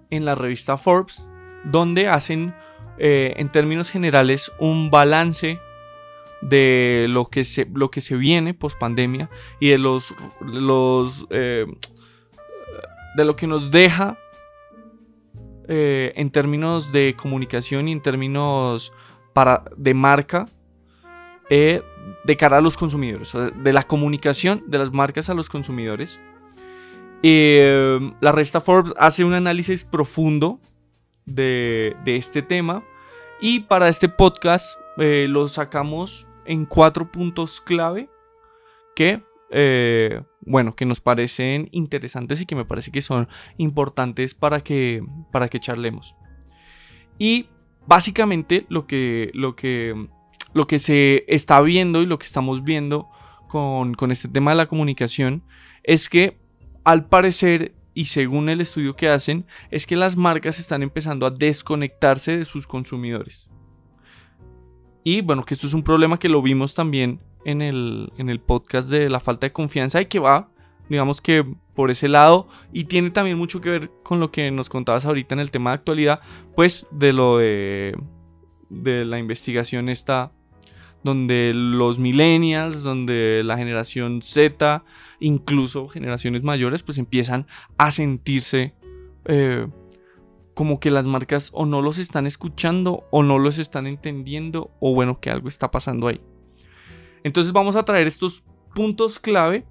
[0.09, 1.23] en la revista Forbes,
[1.65, 2.55] donde hacen
[2.97, 5.59] eh, en términos generales un balance
[6.41, 9.29] de lo que se, lo que se viene post pandemia
[9.59, 11.67] y de los, los eh,
[13.15, 14.17] de lo que nos deja
[15.73, 18.91] eh, en términos de comunicación y en términos
[19.31, 20.47] para, de marca
[21.49, 21.81] eh,
[22.25, 26.19] de cara a los consumidores, de la comunicación de las marcas a los consumidores.
[27.23, 30.59] la revista Forbes hace un análisis profundo
[31.25, 32.83] de, de este tema
[33.39, 38.09] y para este podcast lo sacamos en cuatro puntos clave
[38.95, 43.27] que, eh, bueno, que nos parecen interesantes y que me parece que son
[43.57, 46.15] importantes para que, para que charlemos.
[47.17, 47.47] Y
[47.85, 50.07] básicamente lo que, lo que,
[50.53, 53.09] lo que se está viendo y lo que estamos viendo
[53.47, 55.43] con, con este tema de la comunicación
[55.83, 56.39] es que
[56.83, 61.31] al parecer y según el estudio que hacen, es que las marcas están empezando a
[61.31, 63.49] desconectarse de sus consumidores.
[65.03, 68.39] Y bueno, que esto es un problema que lo vimos también en el, en el
[68.39, 70.49] podcast de la falta de confianza y que va,
[70.89, 74.69] digamos que por ese lado y tiene también mucho que ver con lo que nos
[74.69, 76.21] contabas ahorita en el tema de actualidad,
[76.55, 77.97] pues de lo de,
[78.69, 80.31] de la investigación está
[81.03, 84.83] donde los millennials, donde la generación Z,
[85.19, 88.75] incluso generaciones mayores, pues empiezan a sentirse
[89.25, 89.67] eh,
[90.53, 94.93] como que las marcas o no los están escuchando o no los están entendiendo o
[94.93, 96.21] bueno, que algo está pasando ahí.
[97.23, 99.65] Entonces vamos a traer estos puntos clave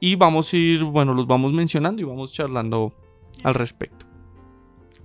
[0.00, 2.92] y vamos a ir, bueno, los vamos mencionando y vamos charlando
[3.44, 4.06] al respecto.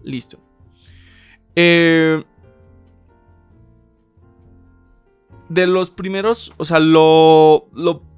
[0.04, 0.40] Listo.
[1.56, 2.24] Eh,
[5.50, 7.70] de los primeros, o sea, lo,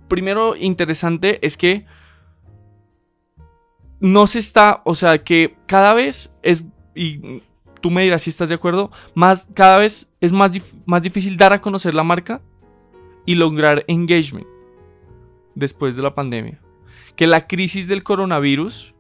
[0.08, 1.86] primero interesante es que
[4.00, 6.64] no se está, o sea, que cada vez es,
[6.96, 7.42] y
[7.82, 10.52] tú me dirás si estás de acuerdo, más, cada vez es más,
[10.86, 12.42] más difícil dar a conocer la marca
[13.30, 14.48] y lograr engagement
[15.54, 16.60] después de la pandemia.
[17.16, 18.96] Que la crisis del coronavirus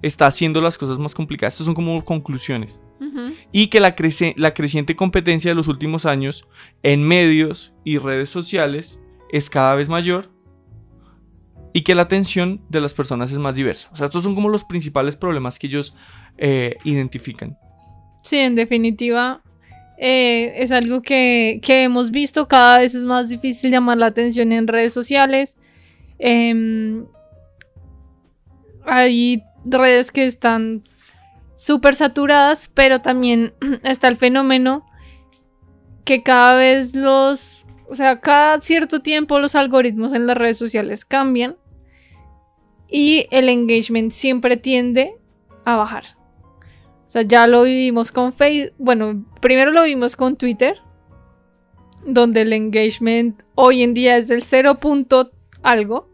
[0.00, 1.52] está haciendo las cosas más complicadas.
[1.52, 2.80] Estas son como conclusiones.
[3.52, 3.94] Y que la,
[4.36, 6.48] la creciente competencia de los últimos años
[6.82, 8.98] en medios y redes sociales
[9.30, 10.30] es cada vez mayor
[11.74, 13.90] y que la atención de las personas es más diversa.
[13.92, 15.94] O sea, estos son como los principales problemas que ellos
[16.38, 17.58] eh, identifican.
[18.22, 19.42] Sí, en definitiva,
[19.98, 22.48] eh, es algo que, hemos visto.
[22.48, 25.56] Cada vez es más difícil llamar la atención en redes sociales.
[26.18, 27.06] Em,
[28.84, 30.88] hay redes que están
[31.54, 34.86] súper saturadas, pero también está el fenómeno
[36.04, 41.04] que cada vez los o sea, cada cierto tiempo los algoritmos en las redes sociales
[41.04, 41.56] cambian
[42.86, 45.14] y el engagement siempre tiende
[45.64, 46.17] a bajar.
[47.08, 48.74] O sea, ya lo vivimos con Facebook.
[48.76, 50.76] Bueno, primero lo vimos con Twitter,
[52.04, 54.78] donde el engagement hoy en día es del 0.
[54.78, 55.30] punto
[55.62, 56.10] algo.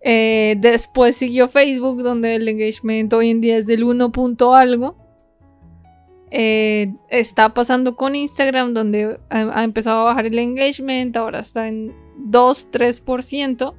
[0.00, 4.10] Eh, después siguió Facebook, donde el engagement hoy en día es del 1.
[4.10, 4.96] punto algo.
[6.32, 11.94] Eh, está pasando con Instagram, donde ha, empezado a bajar el engagement, ahora está en
[12.18, 13.74] 2-3%.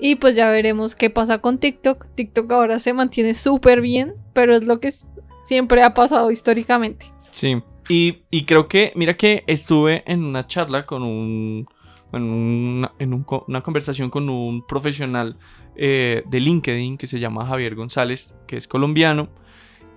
[0.00, 2.06] Y pues ya veremos qué pasa con TikTok.
[2.14, 4.92] TikTok ahora se mantiene súper bien, pero es lo que
[5.44, 7.06] siempre ha pasado históricamente.
[7.32, 11.66] Sí, y, y, creo que, mira que estuve en una charla con un,
[12.12, 15.36] en una, en un, una conversación con un profesional
[15.76, 19.28] eh, de LinkedIn que se llama Javier González, que es colombiano,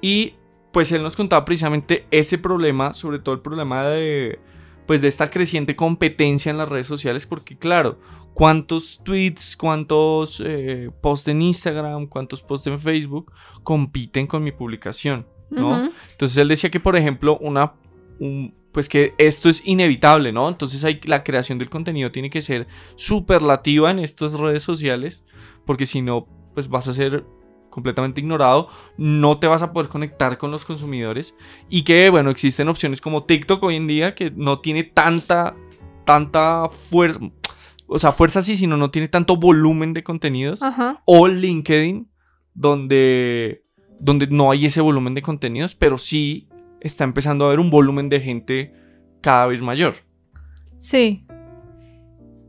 [0.01, 0.33] y
[0.71, 4.39] pues él nos contaba precisamente ese problema, sobre todo el problema de,
[4.87, 7.99] pues de esta creciente competencia en las redes sociales, porque claro,
[8.33, 13.31] cuántos tweets, cuántos eh, posts en Instagram, cuántos posts en Facebook
[13.63, 15.89] compiten con mi publicación, ¿no?
[16.11, 17.73] Entonces él decía que, por ejemplo, una,
[18.71, 20.49] pues que esto es inevitable, ¿no?
[20.49, 25.23] Entonces hay, la creación del contenido tiene que ser superlativa en estas redes sociales,
[25.65, 27.23] porque si no, pues vas a ser
[27.69, 28.67] completamente ignorado,
[28.97, 31.33] no te vas a poder conectar con los consumidores
[31.69, 35.55] y que, bueno, existen opciones como TikTok hoy en día que no tiene tanta,
[36.05, 37.19] tanta fuerza,
[37.93, 40.62] o sea, fuerza sí, sino no tiene tanto volumen de contenidos.
[41.06, 42.10] O LinkedIn,
[42.56, 43.65] donde,
[43.99, 46.49] donde no hay ese volumen de contenidos, pero sí
[46.82, 48.73] está empezando a haber un volumen de gente
[49.21, 49.93] cada vez mayor.
[50.79, 51.27] Sí.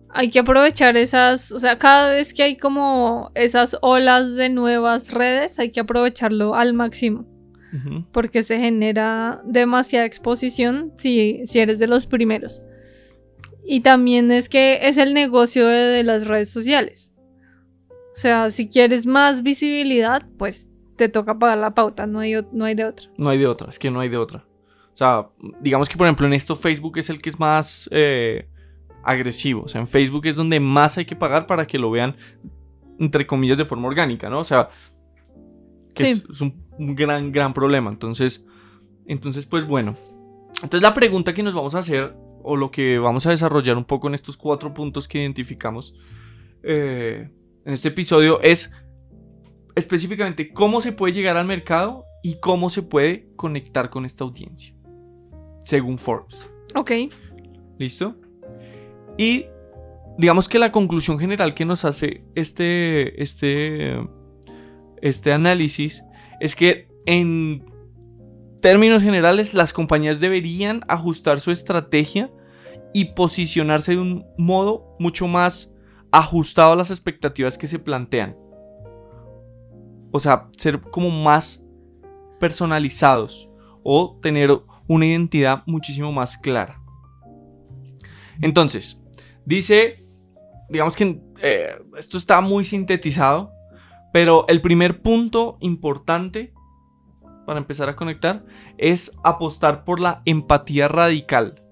[0.08, 5.12] Hay que aprovechar esas, o sea, cada vez que hay como esas olas de nuevas
[5.12, 7.26] redes, hay que aprovecharlo al máximo.
[8.12, 12.60] Porque se genera demasiada exposición si, si eres de los primeros.
[13.66, 17.12] Y también es que es el negocio de, las redes sociales.
[17.88, 22.64] O sea, si quieres más visibilidad, pues te toca pagar la pauta, no hay, no
[22.64, 23.06] hay de otra.
[23.16, 24.44] No hay de otra, es que no hay de otra.
[24.92, 25.28] O sea,
[25.60, 28.46] digamos que por ejemplo en esto Facebook es el que es más eh,
[29.02, 29.62] agresivo.
[29.62, 32.16] O sea, en Facebook es donde más hay que pagar para que lo vean,
[33.00, 34.38] entre comillas, de forma orgánica, ¿no?
[34.38, 34.68] O sea,
[35.94, 37.90] que es, es, un, un gran, gran problema.
[37.90, 38.46] Entonces,
[39.06, 39.96] entonces, pues bueno.
[40.62, 43.84] Entonces la pregunta que nos vamos a hacer o lo que vamos a desarrollar un
[43.84, 45.96] poco en estos cuatro puntos que identificamos
[46.62, 47.28] eh,
[47.64, 48.72] en este episodio es
[49.74, 54.74] específicamente cómo se puede llegar al mercado y cómo se puede conectar con esta audiencia,
[55.62, 56.48] según Forbes.
[56.74, 56.92] Ok.
[57.78, 58.16] ¿Listo?
[59.18, 59.46] Y
[60.18, 63.96] digamos que la conclusión general que nos hace este, este,
[65.02, 66.04] este análisis
[66.40, 67.64] es que en
[68.64, 72.32] términos generales, las compañías deberían ajustar su estrategia
[72.94, 75.74] y posicionarse de un modo mucho más
[76.10, 78.38] ajustado a las expectativas que se plantean.
[80.12, 81.62] O sea, ser como más
[82.40, 83.50] personalizados
[83.82, 86.80] o tener una identidad muchísimo más clara.
[88.40, 88.98] Entonces,
[89.44, 90.06] dice,
[90.70, 93.52] digamos que eh, esto está muy sintetizado,
[94.10, 96.54] pero el primer punto importante
[97.44, 98.44] para empezar a conectar
[98.78, 101.62] es apostar por la empatía radical.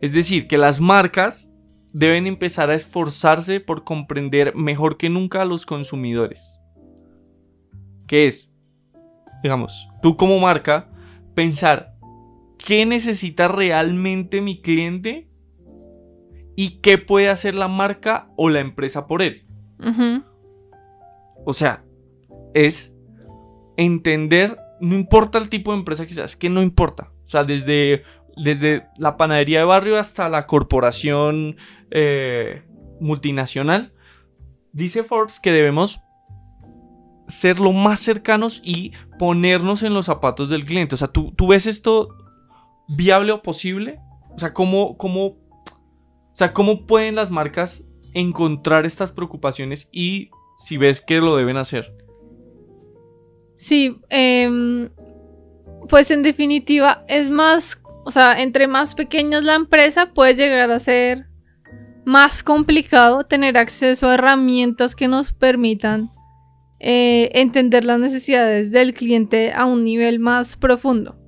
[0.00, 1.50] Es decir, que las marcas
[1.92, 6.58] deben empezar a esforzarse por comprender mejor que nunca a los consumidores.
[8.06, 8.52] ¿Qué es?
[9.42, 10.90] Digamos, tú como marca,
[11.34, 11.94] pensar
[12.58, 15.30] qué necesita realmente mi cliente
[16.56, 19.46] y qué puede hacer la marca o la empresa por él.
[21.44, 21.84] O sea,
[22.54, 22.94] es
[23.80, 27.12] entender, no importa el tipo de empresa que sea, es que no importa.
[27.24, 28.02] O sea, desde,
[28.36, 31.56] desde la panadería de barrio hasta la corporación
[31.90, 32.62] eh,
[33.00, 33.92] multinacional,
[34.72, 36.00] dice Forbes que debemos
[37.28, 40.96] ser lo más cercanos y ponernos en los zapatos del cliente.
[40.96, 42.16] O sea, ¿tú, tú ves esto
[42.88, 44.00] viable o posible?
[44.34, 50.76] O sea, ¿cómo, cómo, o sea, ¿cómo pueden las marcas encontrar estas preocupaciones y si
[50.76, 51.96] ves que lo deben hacer?
[53.60, 54.88] Sí, em,
[55.90, 60.70] pues en definitiva es más, o sea, entre más pequeña es la empresa, puede llegar
[60.70, 61.26] a ser
[62.06, 66.10] más complicado tener acceso a herramientas que nos permitan
[66.78, 71.18] eh, entender las necesidades del cliente a un nivel más profundo.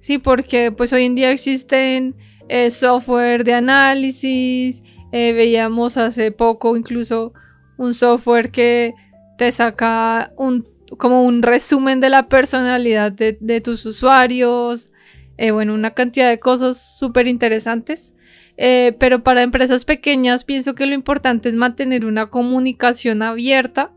[0.00, 2.14] Sí, porque pues hoy en día existen
[2.50, 7.32] eh, software de análisis, eh, veíamos hace poco incluso
[7.78, 8.92] un software que
[9.38, 10.68] te saca un
[10.98, 14.90] como un resumen de la personalidad de, tus usuarios,
[15.36, 18.12] eh, bueno, una cantidad de cosas súper interesantes.
[18.56, 23.90] Eh, pero para empresas pequeñas pienso que lo importante es mantener una comunicación abierta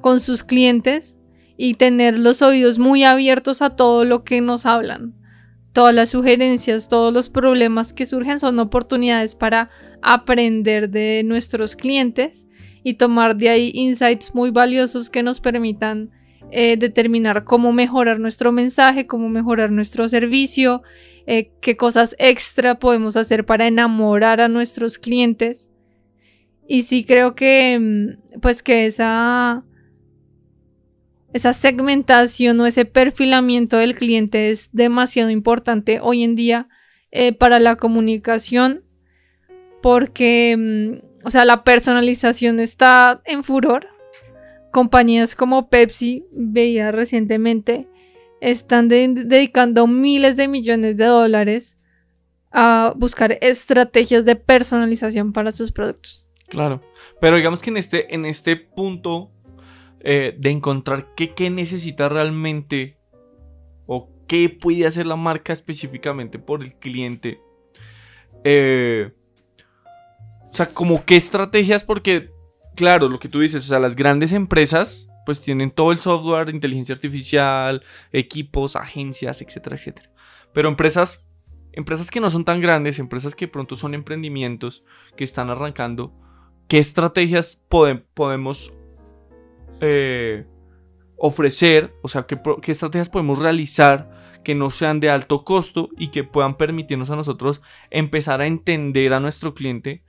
[0.00, 1.16] con sus clientes
[1.58, 5.14] y tener los oídos muy abiertos a todo lo que nos hablan.
[5.74, 9.70] Todas las sugerencias, todos los problemas que surgen son oportunidades para
[10.02, 12.46] aprender de nuestros clientes
[12.84, 16.10] y tomar de ahí insights muy valiosos que nos permitan
[16.52, 20.82] eh, determinar cómo mejorar nuestro mensaje, cómo mejorar nuestro servicio,
[21.26, 25.70] eh, qué cosas extra podemos hacer para enamorar a nuestros clientes.
[26.68, 29.64] Y sí creo que mm, pues que esa
[31.32, 36.68] esa segmentación o ese perfilamiento del cliente es demasiado importante hoy en día
[37.10, 38.84] eh, para la comunicación
[39.82, 43.88] porque, mm, o sea, la personalización está en furor.
[44.70, 47.88] Compañías como Pepsi, veía recientemente,
[48.40, 51.78] están dedicando miles de millones de dólares
[52.50, 56.26] a buscar estrategias de personalización para sus productos.
[56.48, 56.82] Claro,
[57.20, 59.30] pero digamos que en este, en este punto
[60.00, 62.98] eh, de encontrar qué, qué necesita realmente
[63.86, 67.40] o qué puede hacer la marca específicamente por el cliente.
[68.44, 69.12] Eh,
[70.54, 72.30] o sea, como qué estrategias, porque,
[72.76, 76.48] claro, lo que tú dices, o sea, las grandes empresas pues tienen todo el software,
[76.48, 77.82] inteligencia artificial,
[78.12, 80.12] equipos, agencias, etcétera, etcétera.
[80.52, 81.26] Pero empresas,
[81.72, 84.84] empresas que no son tan grandes, empresas que pronto son emprendimientos,
[85.16, 86.14] que están arrancando,
[86.68, 88.76] ¿qué estrategias podemos
[89.80, 90.46] eh,
[91.16, 96.12] ofrecer, o sea, ¿qué, qué estrategias podemos realizar que no sean de alto costo y
[96.12, 100.03] que puedan permitirnos a nosotros empezar a entender a nuestro cliente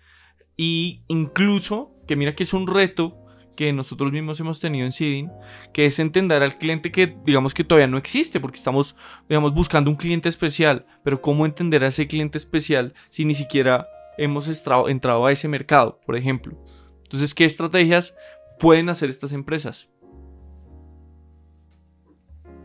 [0.57, 3.25] y incluso, que mira que es un reto
[3.55, 5.31] que nosotros mismos hemos tenido en Seeding,
[5.73, 8.95] que es entender al cliente que digamos que todavía no existe, porque estamos
[9.27, 13.87] digamos, buscando un cliente especial, pero ¿cómo entender a ese cliente especial si ni siquiera
[14.17, 14.47] hemos
[14.87, 16.57] entrado a ese mercado, por ejemplo?
[17.03, 18.15] Entonces, ¿qué estrategias
[18.59, 19.89] pueden hacer estas empresas?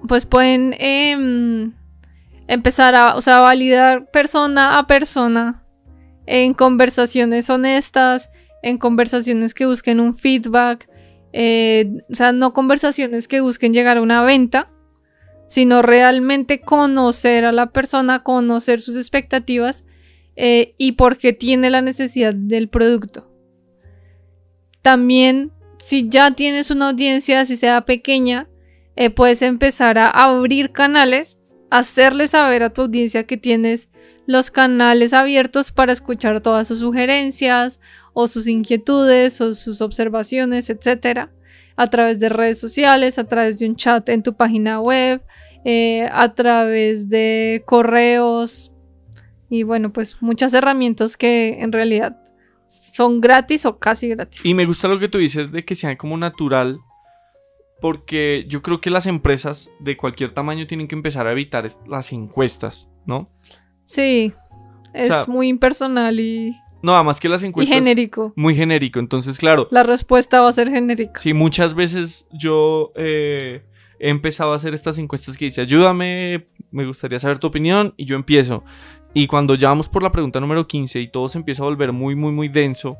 [0.08, 1.72] Pues pueden em,
[2.48, 5.59] empezar a, o sea, validar persona a persona
[6.26, 8.30] en conversaciones honestas,
[8.62, 10.88] en conversaciones que busquen un feedback,
[11.32, 14.70] eh, o sea, no conversaciones que busquen llegar a una venta,
[15.46, 19.84] sino realmente conocer a la persona, conocer sus expectativas
[20.36, 23.28] eh, y por qué tiene la necesidad del producto.
[24.82, 28.48] También si ya tienes una audiencia, si sea pequeña,
[28.96, 31.38] eh, puedes empezar a abrir canales,
[31.70, 33.88] hacerle saber a tu audiencia que tienes
[34.30, 37.80] los canales abiertos para escuchar todas sus sugerencias
[38.12, 41.32] o sus inquietudes o sus observaciones, etcétera,
[41.74, 45.20] a través de redes sociales, a través de un chat en tu página web,
[45.64, 48.70] eh, a través de correos
[49.48, 52.16] y bueno, pues muchas herramientas que en realidad
[52.68, 54.46] son gratis o casi gratis.
[54.46, 56.78] Y me gusta lo que tú dices de que sean como natural,
[57.80, 62.12] porque yo creo que las empresas de cualquier tamaño tienen que empezar a evitar las
[62.12, 63.28] encuestas, ¿no?
[63.90, 64.32] Sí,
[64.94, 66.56] es muy impersonal y...
[66.80, 67.74] No, además que las encuestas...
[67.74, 68.32] Y genérico.
[68.36, 69.66] Muy genérico, entonces claro.
[69.72, 71.20] La respuesta va a ser genérica.
[71.20, 73.64] Sí, muchas veces yo eh,
[73.98, 78.04] he empezado a hacer estas encuestas que dice, ayúdame, me gustaría saber tu opinión, y
[78.04, 78.62] yo empiezo.
[79.12, 81.90] Y cuando ya vamos por la pregunta número 15 y todo se empieza a volver
[81.92, 82.96] muy, muy, muy denso,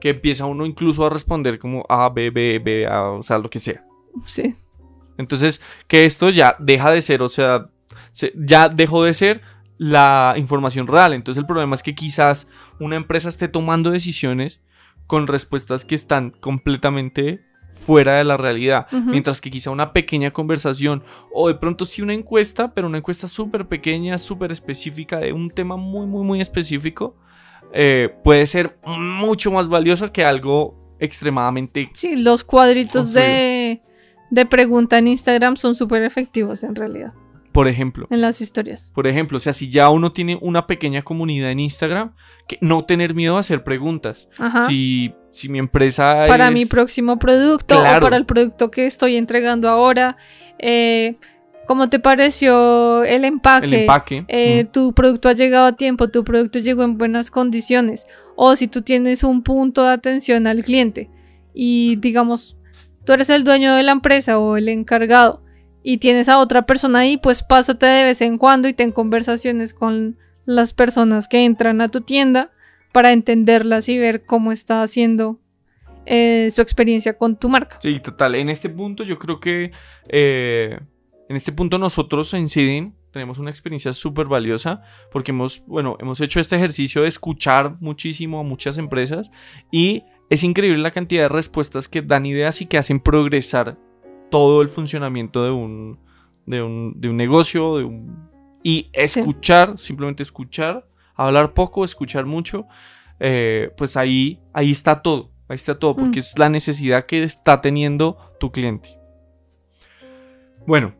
[0.00, 3.50] que empieza uno incluso a responder como A, B, B, B, A, o sea, lo
[3.50, 3.84] que sea.
[4.26, 4.54] Sí.
[5.18, 7.68] Entonces, que esto ya deja de ser, o sea,
[8.36, 9.42] ya dejó de ser
[9.80, 11.14] la información real.
[11.14, 12.46] Entonces, el problema es que quizás
[12.78, 14.60] una empresa esté tomando decisiones
[15.06, 18.88] con respuestas que están completamente fuera de la realidad.
[18.90, 21.02] Mientras que quizá una pequeña conversación
[21.32, 25.48] o de pronto sí una encuesta, pero una encuesta súper pequeña, súper específica de un
[25.48, 27.16] tema muy, muy, muy específico,
[27.72, 31.88] eh, puede ser mucho más valioso que algo extremadamente...
[31.94, 33.80] Sí, los cuadritos de,
[34.30, 37.14] de pregunta en Instagram son súper efectivos en realidad.
[37.52, 38.06] Por ejemplo.
[38.10, 38.92] En las historias.
[38.94, 42.14] Por ejemplo, o sea, si ya uno tiene una pequeña comunidad en Instagram,
[42.46, 44.28] que no tener miedo a hacer preguntas.
[44.68, 49.68] Si, si mi empresa Para mi próximo producto o para el producto que estoy entregando
[49.68, 50.16] ahora.
[50.58, 51.16] Eh,
[51.66, 53.66] ¿Cómo te pareció el empaque?
[53.66, 54.24] El empaque.
[54.28, 58.06] Eh, tu producto ha llegado a tiempo, tu producto llegó en buenas condiciones.
[58.34, 61.10] O si tú tienes un punto de atención al cliente
[61.54, 62.56] y digamos,
[63.04, 65.42] tú eres el dueño de la empresa o el encargado
[65.82, 69.74] y tienes a otra persona ahí, pues pásate de vez en cuando y ten conversaciones
[69.74, 72.50] con las personas que entran a tu tienda
[72.92, 75.40] para entenderlas y ver cómo está haciendo
[76.06, 77.78] eh, su experiencia con tu marca.
[77.80, 78.34] Sí, total.
[78.34, 79.70] En este punto yo creo que
[80.08, 80.78] eh,
[81.28, 86.20] en este punto nosotros en Sidin tenemos una experiencia súper valiosa porque hemos, bueno, hemos
[86.20, 89.30] hecho este ejercicio de escuchar muchísimo a muchas empresas
[89.70, 93.78] y es increíble la cantidad de respuestas que dan ideas y que hacen progresar
[94.30, 95.98] todo el funcionamiento de un,
[96.46, 98.30] de un, de un negocio, de un,
[98.62, 102.66] y escuchar, simplemente escuchar, hablar poco, escuchar mucho,
[103.18, 106.20] eh, pues ahí, ahí está todo, ahí está todo, porque mm.
[106.20, 108.98] es la necesidad que está teniendo tu cliente.
[110.66, 110.94] Bueno,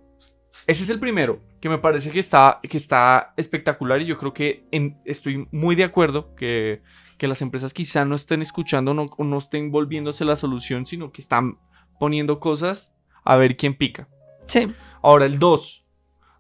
[0.66, 4.32] ese es el primero, que me parece que está, que está espectacular y yo creo
[4.32, 4.66] que
[5.04, 6.82] estoy muy de acuerdo que,
[7.20, 11.20] las empresas quizá no estén escuchando no, o no estén volviéndose la solución, sino que
[11.20, 11.58] están
[11.98, 12.94] poniendo cosas
[13.24, 14.08] a ver quién pica.
[14.46, 14.72] Sí.
[15.02, 15.86] Ahora, el 2.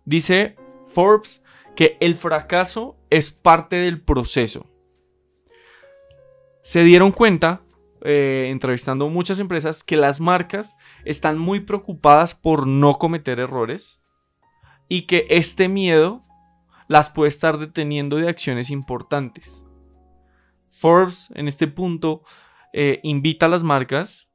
[0.04, 0.56] Dice
[0.86, 1.42] Forbes
[1.76, 4.66] que el fracaso es parte del proceso.
[6.62, 7.62] Se dieron cuenta,
[8.02, 14.00] eh, entrevistando muchas empresas, que las marcas están muy preocupadas por no cometer errores
[14.88, 16.22] y que este miedo
[16.88, 19.64] las puede estar deteniendo de acciones importantes.
[20.68, 22.22] Forbes en este punto
[22.72, 24.29] eh, invita a las marcas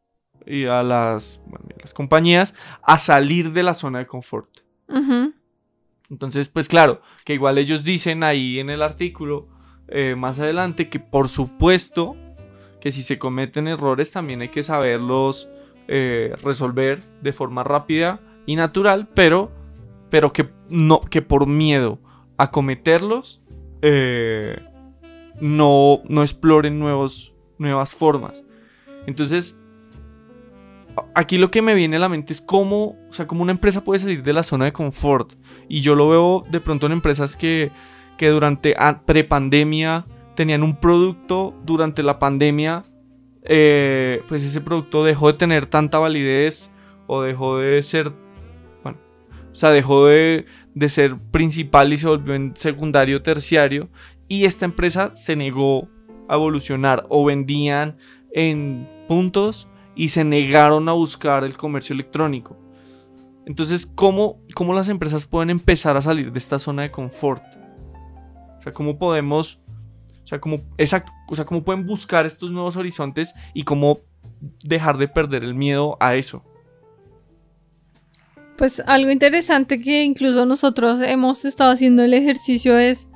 [0.45, 1.41] y a las,
[1.81, 4.49] las, compañías a salir de la zona de confort.
[6.09, 9.47] Entonces, pues claro, que igual ellos dicen ahí en el artículo
[9.87, 12.15] eh, más adelante que por supuesto
[12.79, 15.49] que si se cometen errores también hay que saberlos
[15.87, 19.51] eh, resolver de forma rápida y natural, pero,
[20.09, 21.99] pero que, no, que por miedo
[22.37, 23.41] a cometerlos
[23.81, 24.59] eh,
[25.39, 28.43] no, no exploren nuevos, nuevas formas.
[29.07, 29.59] Entonces,
[31.15, 33.83] aquí lo que me viene a la mente es cómo, o sea, cómo una empresa
[33.83, 35.33] puede salir de la zona de confort.
[35.67, 37.71] Y yo lo veo de pronto en empresas que,
[38.17, 40.05] que durante prepandemia
[40.35, 42.83] tenían un producto, durante la pandemia,
[43.43, 46.71] eh, pues ese producto dejó de tener tanta validez
[47.07, 48.11] o dejó de ser,
[48.83, 48.99] bueno,
[49.51, 53.89] o sea, dejó de, de ser principal y se volvió en secundario, terciario.
[54.27, 55.87] Y esta empresa se negó
[56.27, 57.97] a evolucionar o vendían
[58.33, 62.57] en puntos y se negaron a buscar el comercio electrónico.
[63.45, 67.43] Entonces, ¿cómo, ¿cómo, las empresas pueden empezar a salir de esta zona de confort?
[68.57, 69.59] O sea, ¿cómo podemos,
[70.23, 73.99] o sea, cómo, exacto, o sea, cómo pueden buscar estos nuevos horizontes y cómo
[74.63, 76.43] dejar de perder el miedo a eso?
[78.57, 83.09] Pues algo interesante que incluso nosotros hemos estado haciendo el ejercicio es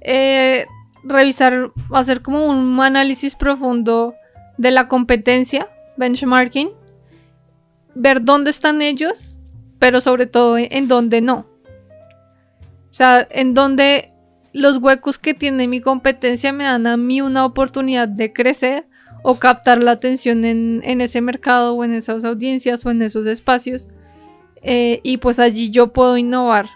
[0.00, 0.66] eh,
[1.04, 4.14] revisar, hacer como un análisis profundo
[4.58, 5.68] de la competencia
[6.00, 6.70] benchmarking,
[7.94, 9.36] ver dónde están ellos,
[9.78, 11.46] pero sobre todo en dónde no.
[12.90, 14.12] O sea, en dónde
[14.52, 18.88] los huecos que tiene mi competencia me dan a mí una oportunidad de crecer
[19.22, 23.90] o captar la atención en, ese mercado o en esas audiencias o en esos espacios.
[24.62, 26.66] Eh, y pues allí yo puedo innovar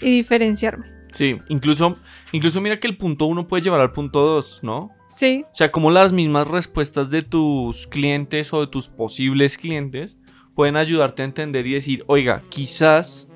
[0.00, 0.86] y diferenciarme.
[1.12, 1.98] Sí, incluso,
[2.32, 4.90] incluso mira que el punto uno puede llevar al punto dos, ¿no?
[5.14, 5.44] Sí.
[5.46, 10.18] O sea, como las mismas respuestas de tus clientes o de tus posibles clientes
[10.54, 13.28] pueden ayudarte a entender y decir, oiga, quizás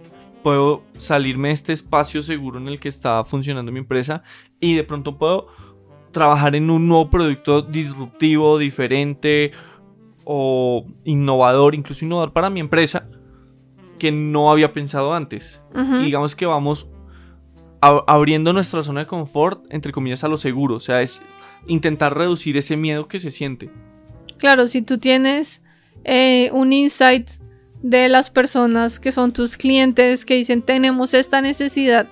[0.43, 4.22] puedo salirme de este espacio seguro en el que está funcionando mi empresa
[4.61, 5.49] y de pronto puedo
[6.11, 9.53] trabajar en un nuevo producto disruptivo, diferente
[10.24, 13.09] o innovador, incluso innovador para mi empresa
[13.99, 15.62] que no había pensado antes.
[15.74, 16.91] Y digamos que vamos
[17.81, 20.76] abriendo nuestra zona de confort, entre comillas, a lo seguro.
[20.76, 21.22] O sea, es
[21.66, 23.70] intentar reducir ese miedo que se siente.
[24.39, 25.62] Claro, si tú tienes
[26.05, 27.31] eh, un insight
[27.83, 32.09] de las personas que son tus clientes que dicen tenemos esta necesidad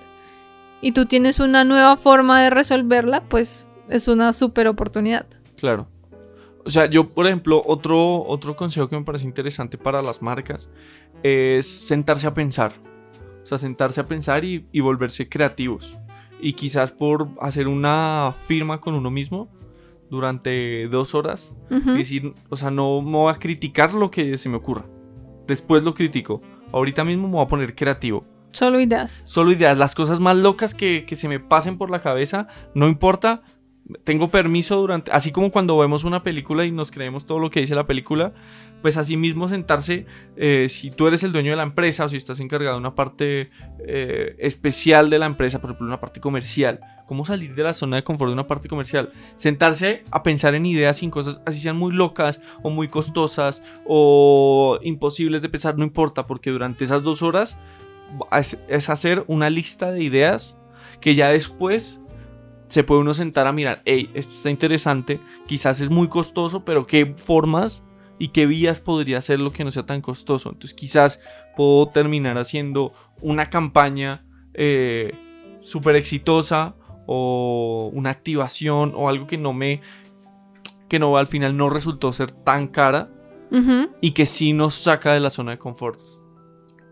[0.81, 5.25] y tú tienes una nueva forma de resolverla, pues es una super oportunidad.
[5.57, 5.87] Claro.
[6.65, 10.69] O sea, yo, por ejemplo, otro, otro consejo que me parece interesante para las marcas
[11.23, 12.73] es sentarse a pensar.
[13.47, 15.97] O sea, sentarse a pensar y, y volverse creativos
[16.41, 19.49] y quizás por hacer una firma con uno mismo
[20.09, 24.49] durante dos horas y decir, o sea, no me voy a criticar lo que se
[24.49, 24.85] me ocurra.
[25.47, 26.41] Después lo critico.
[26.71, 28.25] Ahorita mismo me voy a poner creativo.
[28.51, 29.21] Solo ideas.
[29.25, 29.77] Solo ideas.
[29.77, 33.43] Las cosas más locas que, que se me pasen por la cabeza, no importa,
[34.03, 37.61] tengo permiso durante, así como cuando vemos una película y nos creemos todo lo que
[37.61, 38.33] dice la película,
[38.81, 42.17] pues así mismo sentarse, eh, si tú eres el dueño de la empresa o si
[42.17, 46.79] estás encargado de una parte eh, especial de la empresa, por ejemplo una parte comercial,
[47.05, 50.65] cómo salir de la zona de confort de una parte comercial, sentarse a pensar en
[50.65, 55.85] ideas sin cosas así sean muy locas o muy costosas o imposibles de pensar, no
[55.85, 57.57] importa, porque durante esas dos horas
[58.67, 60.57] es hacer una lista de ideas
[61.01, 62.01] que ya después
[62.67, 66.85] se puede uno sentar a mirar, hey, esto está interesante, quizás es muy costoso, pero
[66.85, 67.83] qué formas
[68.19, 70.49] y qué vías podría ser lo que no sea tan costoso.
[70.49, 71.21] Entonces quizás
[71.55, 72.91] puedo terminar haciendo
[73.21, 75.13] una campaña eh,
[75.59, 79.81] súper exitosa o una activación o algo que no me,
[80.89, 83.11] que no al final no resultó ser tan cara
[84.01, 85.99] y que sí nos saca de la zona de confort.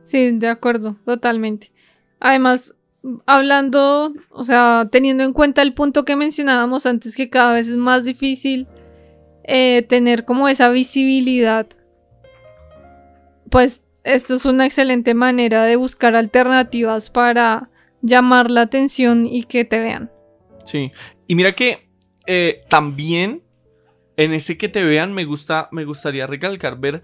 [0.04, 1.74] Sí, de acuerdo, totalmente.
[2.20, 2.75] Además,
[3.26, 7.76] hablando, o sea, teniendo en cuenta el punto que mencionábamos antes, que cada vez es
[7.76, 8.68] más difícil
[9.44, 11.68] eh, tener como esa visibilidad,
[13.50, 17.70] pues esto es una excelente manera de buscar alternativas para
[18.02, 20.12] llamar la atención y que te vean.
[20.64, 20.92] Sí.
[21.28, 21.90] Y mira que
[22.28, 23.44] eh, también
[24.18, 27.04] en ese que te vean me gusta, me gustaría recalcar ver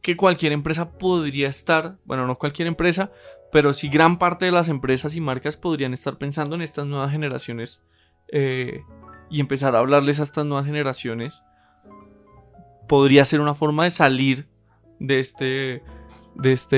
[0.00, 3.12] que cualquier empresa podría estar, bueno, no cualquier empresa,
[3.52, 7.12] pero sí gran parte de las empresas y marcas podrían estar pensando en estas nuevas
[7.12, 7.84] generaciones
[8.28, 8.82] eh,
[9.30, 11.42] y empezar a hablarles a estas nuevas generaciones.
[12.88, 14.48] Podría ser una forma de salir
[14.98, 15.82] de este,
[16.34, 16.76] de este,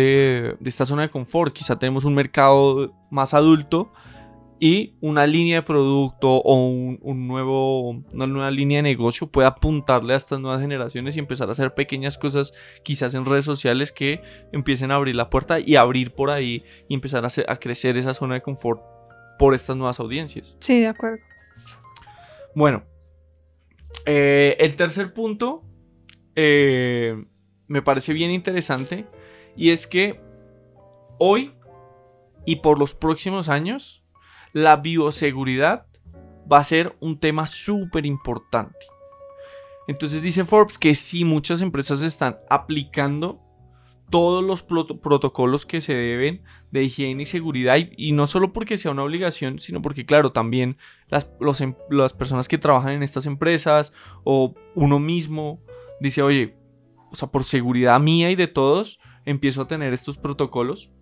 [0.58, 1.54] de esta zona de confort.
[1.54, 3.92] Quizá tenemos un mercado más adulto
[4.66, 9.46] y una línea de producto o un, un nuevo, una nueva línea de negocio puede
[9.46, 13.92] apuntarle a estas nuevas generaciones y empezar a hacer pequeñas cosas quizás en redes sociales
[13.92, 17.58] que empiecen a abrir la puerta y abrir por ahí y empezar a, hacer- a
[17.58, 18.80] crecer esa zona de confort
[19.38, 20.56] por estas nuevas audiencias.
[20.60, 21.22] Sí, de acuerdo.
[22.54, 22.84] Bueno,
[24.06, 25.62] eh, el tercer punto
[26.36, 27.22] eh,
[27.66, 29.04] me parece bien interesante
[29.58, 30.20] y es que
[31.18, 31.52] hoy
[32.46, 34.00] y por los próximos años
[34.54, 35.86] la bioseguridad
[36.50, 38.86] va a ser un tema súper importante.
[39.86, 43.40] Entonces dice Forbes que sí, muchas empresas están aplicando
[44.10, 48.78] todos los proto- protocolos que se deben de higiene y seguridad y, no solo porque
[48.78, 50.76] sea una obligación, sino porque claro, también
[51.08, 51.26] las,
[51.60, 53.92] em- las personas que trabajan en estas empresas
[54.22, 55.60] o uno mismo
[56.00, 56.56] dice, oye,
[57.10, 60.92] o sea, por seguridad mía y de todos, empiezo a tener estos protocolos.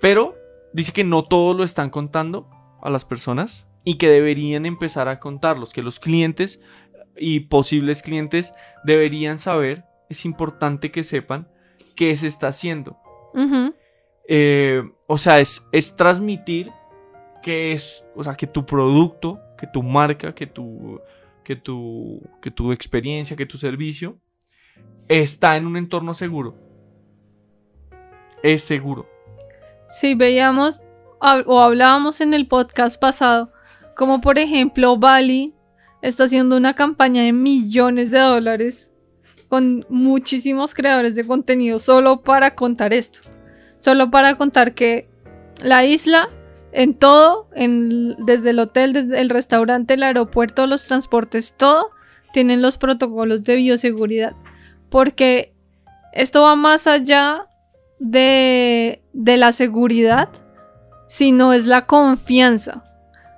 [0.00, 0.34] Pero
[0.72, 2.48] dice que no todos lo están contando
[2.82, 6.62] a las personas y que deberían empezar a contarlos, que los clientes
[7.16, 8.52] y posibles clientes
[8.84, 11.48] deberían saber, es importante que sepan
[11.96, 12.98] qué se está haciendo.
[14.28, 16.70] Eh, o sea, es, es transmitir
[17.42, 21.00] que es, o sea, que tu producto, que tu marca, que tu,
[21.44, 24.18] que tu, que tu experiencia, que tu servicio
[25.08, 26.56] está en un entorno seguro.
[28.42, 29.08] Es seguro.
[29.88, 30.80] Sí, veíamos
[31.46, 33.52] o hablábamos en el podcast pasado,
[33.96, 35.54] como por ejemplo Bali
[36.02, 38.90] está haciendo una campaña de millones de dólares
[39.48, 43.20] con muchísimos creadores de contenido solo para contar esto.
[43.78, 45.08] Solo para contar que
[45.60, 46.28] la isla,
[46.72, 51.90] en todo, en, desde el hotel, desde el restaurante, el aeropuerto, los transportes, todo,
[52.32, 54.34] tienen los protocolos de bioseguridad.
[54.88, 55.52] Porque
[56.12, 57.46] esto va más allá
[57.98, 60.30] de, de la seguridad,
[61.14, 62.84] sino es la confianza.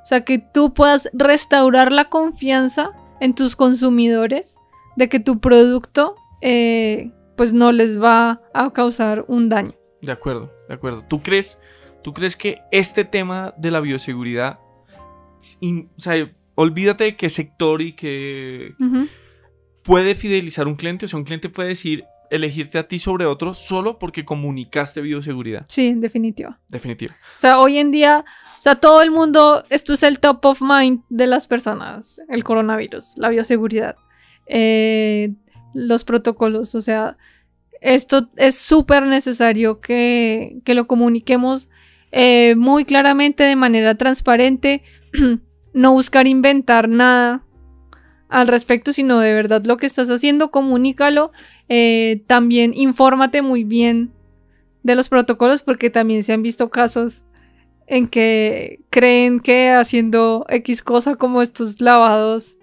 [0.03, 4.55] O sea, que tú puedas restaurar la confianza en tus consumidores
[4.97, 9.72] de que tu producto eh, pues no les va a causar un daño.
[10.03, 11.03] De acuerdo, de acuerdo.
[11.09, 11.59] ¿Tú crees,
[12.03, 14.61] tú crees que este tema de la bioseguridad,
[15.61, 19.09] in- o sea, olvídate de qué sector y que Ujú.
[19.83, 21.07] puede fidelizar un cliente?
[21.07, 25.64] O sea, un cliente puede decir, elegirte a ti sobre otro solo porque comunicaste bioseguridad.
[25.68, 26.61] Sí, en definitiva.
[26.68, 27.12] Definitivo.
[27.12, 28.25] O sea, hoy en día,
[28.59, 32.45] o sea, todo el mundo, esto es el top of mind de las personas, el
[32.45, 33.97] coronavirus, la bioseguridad,
[34.47, 35.33] eh,
[35.75, 37.16] los protocolos, o sea,
[37.81, 41.68] esto es súper necesario que, que lo comuniquemos
[42.12, 44.83] eh, muy claramente, de manera transparente,
[45.75, 47.44] no buscar inventar nada
[48.41, 51.30] al respecto, sino de verdad lo que estás haciendo, comunícalo,
[51.68, 54.12] eh, también infórmate muy bien
[54.82, 57.22] de los protocolos porque también se han visto casos
[57.87, 62.57] en que creen que haciendo X cosa como estos lavados,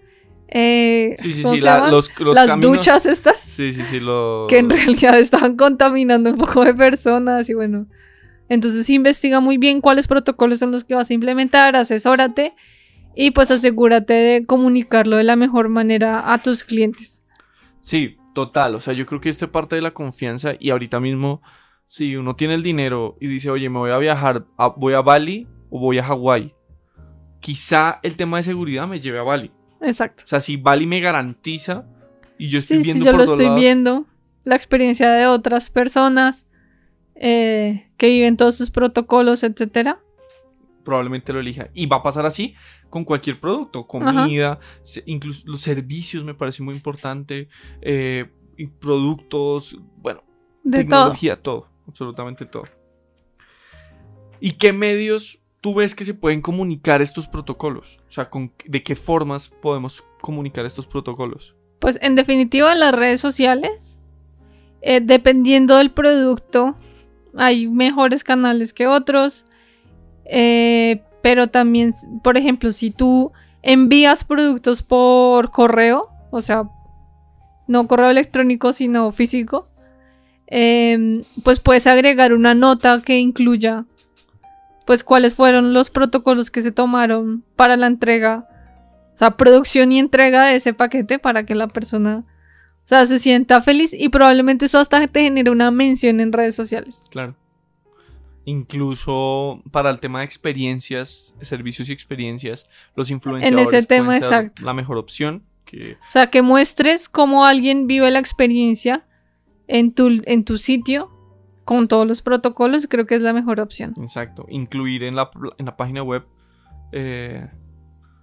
[0.50, 1.62] eh, Sí, sí, ¿cómo sí.
[1.62, 1.92] se la- llaman?
[1.92, 4.00] los, los las caminos- duchas estas, Sí, sí, sí.
[4.00, 4.48] Lo...
[4.50, 7.86] que en realidad estaban contaminando un poco de personas y bueno.
[8.50, 12.54] Entonces investiga muy bien cuáles protocolos son los que vas a implementar, asesórate
[13.16, 17.22] y pues asegúrate de comunicarlo de la mejor manera a tus clientes.
[17.80, 18.76] Sí, total.
[18.76, 21.42] O sea, yo creo que esto es parte de la confianza y ahorita mismo,
[21.88, 25.02] si uno tiene el dinero y dice, oye, me voy a viajar, a- voy a
[25.02, 26.54] Bali o voy a Hawái,
[27.40, 29.52] quizá el tema de seguridad me lleve a Bali.
[29.82, 30.24] Exacto.
[30.26, 31.86] O sea, si Bali me garantiza
[32.38, 34.06] y yo estoy Sí, viendo sí, yo por lo estoy lados, viendo.
[34.44, 36.48] La experiencia de otras personas
[37.16, 39.98] eh, que viven todos sus protocolos, etcétera.
[40.84, 41.70] Probablemente lo elija.
[41.74, 42.56] Y va a pasar así
[42.90, 47.48] con cualquier producto, comida, se- incluso los servicios me parece muy importante,
[47.82, 50.24] eh, y productos, bueno,
[50.64, 51.00] De todo.
[51.00, 51.68] tecnología, todo.
[51.88, 52.66] absolutamente todo.
[54.40, 58.00] ¿Y qué medios tú ves que se pueden comunicar estos protocolos?
[58.08, 61.56] O sea, con, ¿de qué formas podemos comunicar estos protocolos?
[61.80, 63.98] Pues en definitiva, las redes sociales
[64.82, 66.76] eh, dependiendo del producto,
[67.36, 69.46] hay mejores canales que otros.
[70.34, 76.64] Eh, pero también, por ejemplo, si tú envías productos por correo, o sea,
[77.68, 79.68] no correo electrónico, sino físico,
[80.48, 83.86] em, pues puedes agregar una nota que incluya,
[84.86, 88.48] pues, cuáles fueron los protocolos que se tomaron para la entrega,
[89.14, 92.24] o sea, producción y entrega de ese paquete para que la persona,
[92.84, 96.56] o sea, se sienta feliz y probablemente eso hasta te genere una mención en redes
[96.56, 97.04] sociales.
[97.12, 97.36] Claro.
[98.46, 104.22] Incluso para el tema de experiencias, servicios y experiencias, los influenciadores En ese tema, pueden
[104.22, 104.66] ser exacto.
[104.66, 105.44] la mejor opción.
[105.66, 109.06] Que, O sea, que muestres cómo alguien vive la experiencia
[109.68, 111.12] en tu, en tu sitio
[111.64, 113.94] con todos los protocolos, creo que es la mejor opción.
[114.02, 116.26] exacto, incluir en la, en la página web
[116.92, 117.48] eh,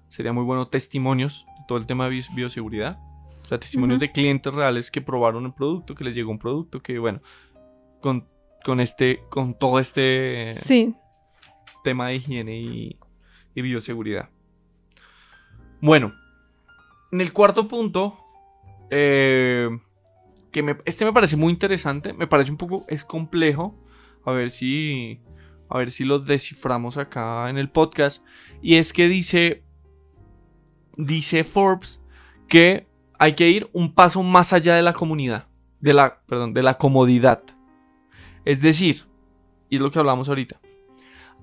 [0.08, 2.98] sería muy bueno testimonios de todo el tema de bioseguridad.
[3.42, 6.82] O sea, testimonios de clientes reales que probaron el producto, que les llegó un producto,
[6.82, 7.22] que bueno,
[8.00, 8.28] con,
[8.64, 10.94] con este, con todo este Sí.
[11.84, 12.98] tema de higiene y,
[13.54, 14.28] y bioseguridad.
[15.80, 16.12] Bueno,
[17.12, 18.18] en el cuarto punto,
[18.90, 19.68] eh,
[20.50, 23.74] que me- este me parece muy interesante, me parece un poco, es complejo,
[24.24, 25.20] a ver si,
[25.68, 28.24] a ver si lo desciframos acá en el podcast,
[28.60, 29.62] y es que dice,
[30.96, 32.00] dice Forbes
[32.48, 32.86] que
[33.18, 35.48] hay que ir un paso más allá de la comunidad,
[35.80, 37.42] de la, perdón, de la comodidad.
[38.48, 39.04] Es decir,
[39.68, 40.58] y es lo que hablamos ahorita,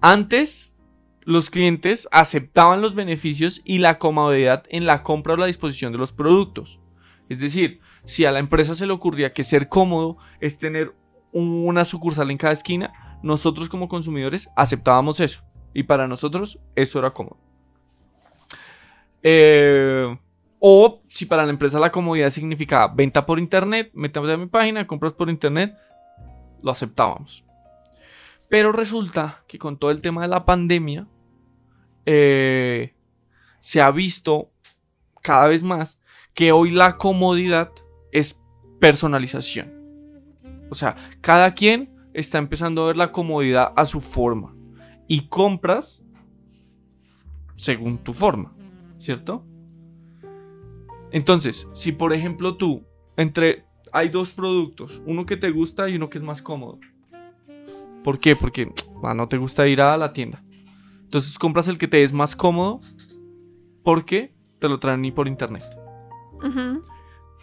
[0.01, 0.73] antes,
[1.21, 5.99] los clientes aceptaban los beneficios y la comodidad en la compra o la disposición de
[5.99, 6.79] los productos.
[7.29, 10.95] Es decir, si a la empresa se le ocurría que ser cómodo es tener
[11.31, 15.43] una sucursal en cada esquina, nosotros como consumidores aceptábamos eso.
[15.75, 17.37] Y para nosotros eso era cómodo.
[19.21, 20.17] Eh,
[20.57, 24.87] o si para la empresa la comodidad significaba venta por internet, metamos a mi página,
[24.87, 25.75] compras por internet,
[26.65, 27.45] lo aceptábamos.
[28.49, 31.07] Pero resulta que con todo el tema de la pandemia,
[32.05, 32.95] eh,
[33.59, 34.51] se ha visto
[35.21, 35.99] cada vez más
[36.33, 37.71] que hoy la comodidad
[38.11, 38.43] es
[38.79, 39.73] personalización.
[40.71, 44.55] O sea, cada quien está empezando a ver la comodidad a su forma
[45.07, 46.03] y compras
[47.53, 48.55] según tu forma,
[48.97, 49.45] ¿cierto?
[51.11, 52.83] Entonces, si por ejemplo tú,
[53.17, 56.79] entre, hay dos productos, uno que te gusta y uno que es más cómodo.
[58.03, 58.35] ¿Por qué?
[58.35, 58.71] Porque
[59.03, 60.43] ah, no te gusta ir a la tienda.
[61.03, 62.81] Entonces compras el que te es más cómodo
[63.83, 65.63] porque te lo traen ni por internet.
[66.43, 66.81] Ujú.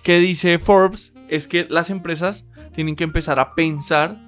[0.05, 1.13] ¿Qué dice Forbes?
[1.29, 2.45] Es que las empresas
[2.75, 4.21] tienen que empezar a pensar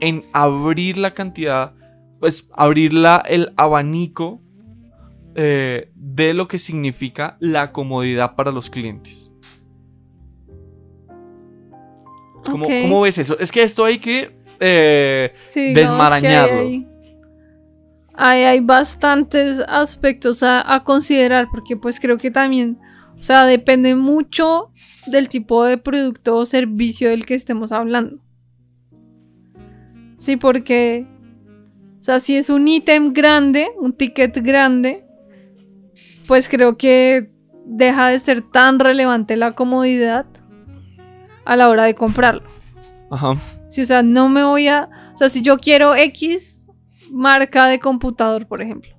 [0.00, 1.74] en abrir la cantidad,
[2.18, 4.40] pues abrir la- el abanico
[5.34, 9.30] eh, de lo que significa la comodidad para los clientes.
[12.44, 13.38] ¿Cómo, ves eso?
[13.38, 16.60] Es que esto hay que eh, Sí, que desmarañarlo.
[16.60, 16.86] Hay,
[18.14, 22.78] hay, hay bastantes aspectos a, a considerar porque pues creo que también,
[23.18, 24.70] o sea, depende mucho
[25.06, 28.18] del tipo de producto o servicio del que estemos hablando.
[30.16, 31.06] Sí, porque,
[31.98, 35.04] o sea, si es un ítem grande, un ticket grande,
[36.28, 37.32] pues creo que
[37.64, 40.26] deja de ser tan relevante la comodidad
[41.44, 42.42] a la hora de comprarlo.
[43.10, 43.34] Ajá.
[43.68, 44.88] Si, o sea, no me voy a.
[45.14, 46.66] O sea, si yo quiero X
[47.10, 48.92] marca de computador, por ejemplo.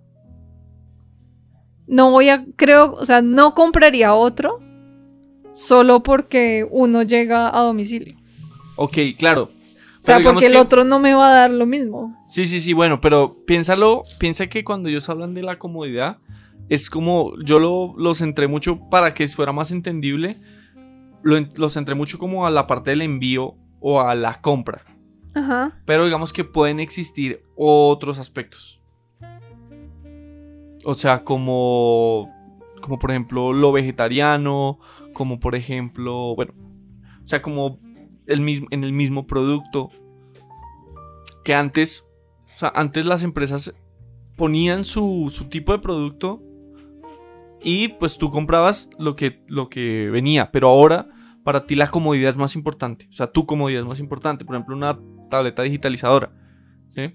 [1.88, 2.46] No voy a.
[2.56, 2.94] Creo.
[2.94, 4.60] O sea, no compraría otro.
[5.54, 8.16] Solo porque uno llega a domicilio.
[8.76, 9.52] Ok, claro.
[10.00, 12.18] O sea, porque el que- otro no me va a dar lo mismo.
[12.28, 16.18] Sí, sí, sí, bueno, pero piénsalo, piensa que cuando ellos hablan de la comodidad,
[16.70, 20.40] es como, yo lo, lo centré mucho para que fuera más entendible,
[21.24, 24.84] lo, en- lo centré mucho como a la parte del envío o a la compra,
[25.34, 25.82] Ajá.
[25.86, 28.80] pero digamos que pueden existir otros aspectos.
[30.86, 32.30] O sea, como,
[32.82, 34.80] como por ejemplo lo vegetariano,
[35.14, 36.54] como por ejemplo, bueno,
[37.24, 37.80] o sea, como
[38.28, 39.90] el mismo, en el mismo producto.
[41.46, 42.06] Que antes,
[42.54, 43.74] o sea, antes las empresas
[44.38, 46.42] ponían su, su tipo de producto
[47.62, 50.52] y pues tú comprabas lo que, lo que venía.
[50.52, 51.08] Pero ahora
[51.44, 53.08] para ti la comodidad es más importante.
[53.10, 54.46] O sea, tu comodidad es más importante.
[54.46, 54.98] Por ejemplo, una
[55.30, 56.32] tableta digitalizadora.
[56.96, 57.14] ¿Sí?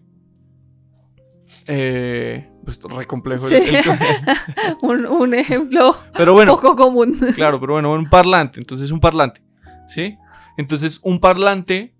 [1.67, 3.47] Eh, pues re complejo.
[3.49, 3.75] el- Sí.
[3.77, 3.85] el-
[4.83, 7.17] un, un ejemplo pero bueno, poco común.
[7.35, 8.61] Claro, pero bueno, un parlante.
[8.61, 9.43] Entonces, un parlante.
[9.89, 10.17] ¿Sí?
[10.57, 11.95] Entonces, un parlante,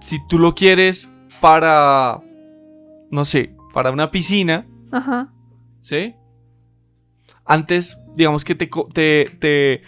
[0.00, 1.08] si tú lo quieres
[1.40, 2.20] para,
[3.10, 5.32] no sé, para una piscina, Ajá.
[5.80, 6.14] ¿sí?
[7.44, 8.66] Antes, digamos que te,
[9.38, 9.82] te,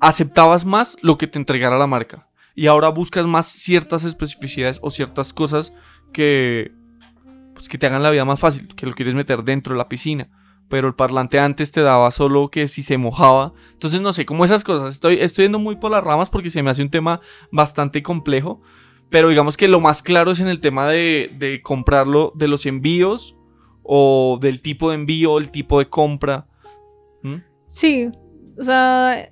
[0.00, 2.28] aceptabas más lo que te entregara la marca.
[2.56, 5.72] y ahora buscas más ciertas especificidades o ciertas cosas
[6.12, 6.72] que,
[7.52, 9.88] pues, que te hagan la vida más fácil, que lo quieres meter dentro de la
[9.88, 10.28] piscina.
[10.68, 13.52] Pero el parlante antes te daba solo que si se mojaba.
[13.72, 14.94] Entonces no sé, como esas cosas.
[14.94, 17.20] Estoy, estoy yendo muy por las ramas porque se me hace un tema
[17.50, 18.62] bastante complejo.
[19.10, 22.66] Pero digamos que lo más claro es en el tema de, de comprarlo, de los
[22.66, 23.36] envíos
[23.82, 26.46] o del tipo de envío, el tipo de compra.
[27.22, 27.36] ¿Mm?
[27.68, 28.08] Sí,
[28.58, 29.28] o sea,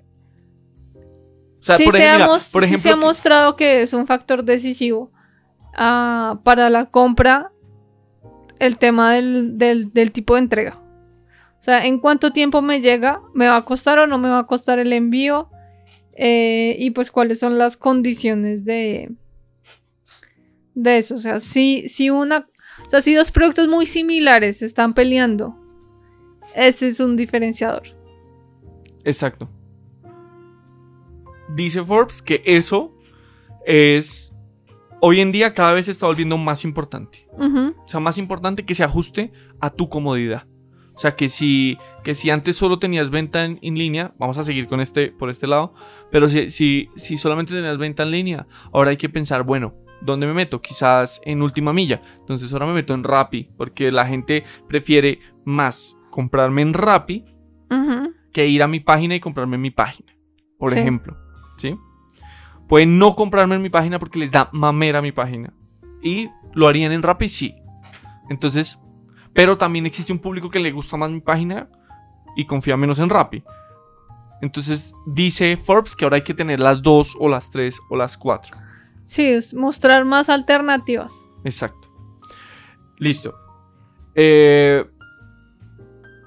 [1.62, 4.44] O sea, sí, por, se, ejemplo, ha, mira, sí se mostrado que es un factor
[4.44, 5.12] decisivo
[5.74, 7.52] ah, para la compra
[8.58, 10.78] el tema del, del- del tipo de entrega.
[11.58, 14.40] O sea, en cuánto tiempo me llega, me va a costar o no me va
[14.40, 15.48] a costar el envío
[16.16, 19.12] eh, y pues cuáles son las condiciones de,
[20.74, 21.14] de eso.
[21.14, 22.48] O sea, si, si una,
[22.84, 25.56] o sea, si dos productos muy similares están peleando,
[26.56, 27.82] ese es un diferenciador.
[29.04, 29.48] Exacto.
[31.54, 32.96] Dice Forbes que eso
[33.66, 34.32] es
[35.00, 37.26] hoy en día cada vez se está volviendo más importante.
[37.38, 40.46] O sea, más importante que se ajuste a tu comodidad.
[40.94, 44.44] O sea, que si, que si antes solo tenías venta en, en línea, vamos a
[44.44, 45.72] seguir con este por este lado,
[46.10, 50.26] pero si, si, si solamente tenías venta en línea, ahora hay que pensar, bueno, ¿dónde
[50.26, 50.60] me meto?
[50.60, 52.02] Quizás en última milla.
[52.20, 57.24] Entonces ahora me meto en Rappi, porque la gente prefiere más comprarme en Rappi
[58.32, 60.12] que ir a mi página y comprarme en mi página.
[60.58, 60.78] Por Sí.
[60.78, 61.16] ejemplo,
[61.56, 61.78] ¿sí?
[62.68, 65.52] Pueden no comprarme en mi página porque les da mamera mi página.
[66.02, 67.54] Y lo harían en Rappi, sí.
[68.28, 68.78] Entonces,
[69.32, 71.68] pero también existe un público que le gusta más mi página
[72.36, 73.42] y confía menos en Rappi.
[74.40, 78.16] Entonces dice Forbes que ahora hay que tener las dos o las tres o las
[78.16, 78.56] cuatro.
[79.04, 81.12] Sí, es mostrar más alternativas.
[81.44, 81.88] Exacto.
[82.98, 83.34] Listo.
[84.14, 84.84] Eh,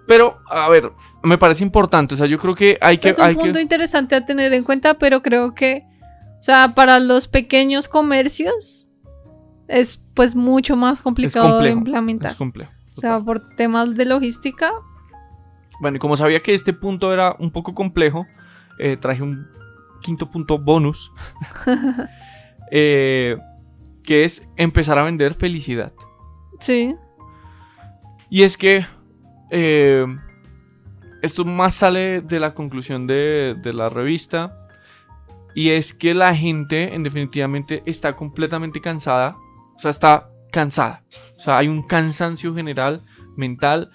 [0.07, 0.91] pero, a ver,
[1.23, 2.13] me parece importante.
[2.13, 3.09] O sea, yo creo que hay que...
[3.09, 3.61] es un hay punto que...
[3.61, 5.83] interesante a tener en cuenta, pero creo que,
[6.39, 8.87] o sea, para los pequeños comercios
[9.67, 12.31] es pues mucho más complicado de implementar.
[12.31, 12.71] Es complejo.
[12.97, 14.71] o sea, por temas de logística.
[15.79, 18.25] Bueno, y como sabía que este punto era un poco complejo,
[18.79, 19.47] eh, traje un
[20.01, 21.11] quinto punto bonus.
[22.71, 23.37] eh,
[24.05, 25.93] que es empezar a vender felicidad.
[26.59, 26.95] Sí.
[28.29, 28.85] Y es que
[29.57, 30.05] eh,
[31.21, 34.67] esto más sale de la conclusión de, la revista.
[35.55, 39.37] Y es que la gente, en definitivamente, está completamente cansada.
[39.77, 41.05] O sea, está cansada.
[41.37, 43.01] O sea, hay un cansancio general
[43.37, 43.91] mental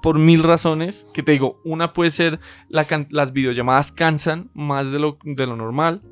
[0.00, 1.08] por mil razones.
[1.12, 2.38] Que te digo, una puede ser
[2.68, 5.18] la las videollamadas cansan más de lo,
[5.56, 6.02] normal.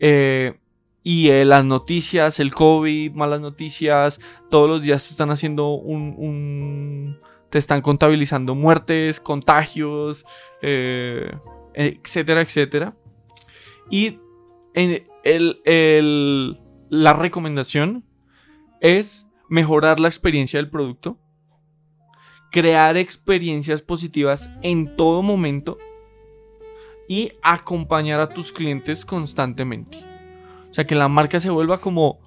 [0.00, 0.58] Eh,
[1.04, 4.18] y eh, las noticias, el COVID, malas noticias,
[4.50, 7.20] todos los días te están haciendo un-
[7.52, 10.24] te están contabilizando muertes, contagios,
[10.62, 11.30] eh,
[11.74, 12.96] etcétera, etcétera.
[13.90, 14.18] Y
[14.72, 18.06] el- la recomendación
[18.80, 21.18] es mejorar la experiencia del producto,
[22.50, 25.76] crear experiencias positivas en todo momento
[27.06, 29.98] y acompañar a tus clientes constantemente.
[30.70, 32.18] O sea, que la marca se vuelva como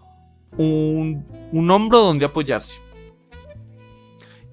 [0.55, 2.79] un, un hombro donde apoyarse.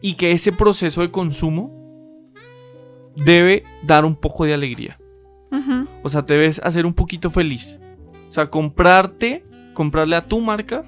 [0.02, 1.70] Y que ese proceso de consumo
[3.16, 4.98] debe dar un poco de alegría.
[6.02, 7.78] O sea, te debes hacer un poquito feliz.
[8.28, 9.44] O sea, comprarte,
[9.74, 10.84] comprarle a tu marca,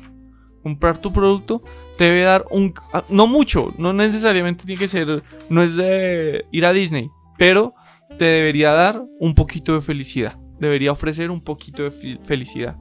[0.62, 1.62] comprar tu producto,
[1.98, 2.72] te debe dar un...
[2.92, 7.74] ah, No mucho, no necesariamente tiene que ser, no es de ir a Disney, pero
[8.18, 10.38] te debería dar un poquito de felicidad.
[10.58, 11.90] Debería ofrecer un poquito de
[12.22, 12.78] felicidad.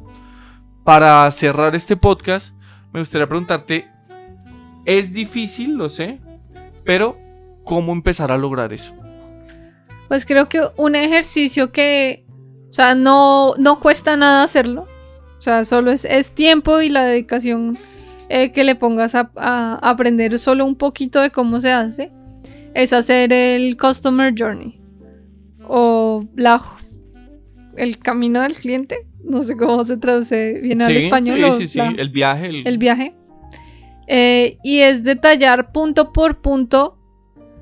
[0.86, 2.55] Para cerrar este podcast,
[2.93, 3.88] me gustaría preguntarte,
[4.86, 6.19] es difícil, lo sé,
[6.84, 7.17] pero
[7.63, 8.93] ¿cómo empezar a lograr eso?
[10.07, 12.25] Pues creo que un ejercicio que,
[12.69, 14.88] o sea, no, no cuesta nada hacerlo.
[15.39, 17.77] O sea, solo es, es tiempo y la dedicación
[18.29, 22.11] eh, que le pongas a, a aprender solo un poquito de cómo se hace.
[22.73, 24.79] Es hacer el Customer Journey.
[25.67, 26.61] O la,
[27.77, 29.07] el camino del cliente.
[29.23, 31.39] No sé cómo se traduce bien al español.
[31.53, 33.15] sí, sí, sí, la- el viaje, el- el viaje.
[34.08, 36.97] Eh, y es detallar punto por punto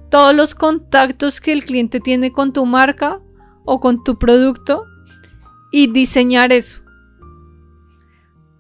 [0.10, 3.22] todos los contactos que el cliente tiene con tu marca
[3.64, 4.86] o con tu producto
[5.72, 6.82] y diseñar eso.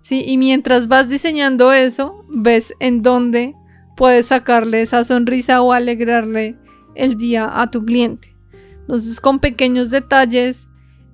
[0.01, 3.53] Sí, y mientras vas diseñando eso, ves en dónde
[3.95, 6.57] puedes sacarle esa sonrisa o alegrarle
[6.95, 8.35] el día a tu cliente.
[8.79, 10.67] Entonces, con pequeños detalles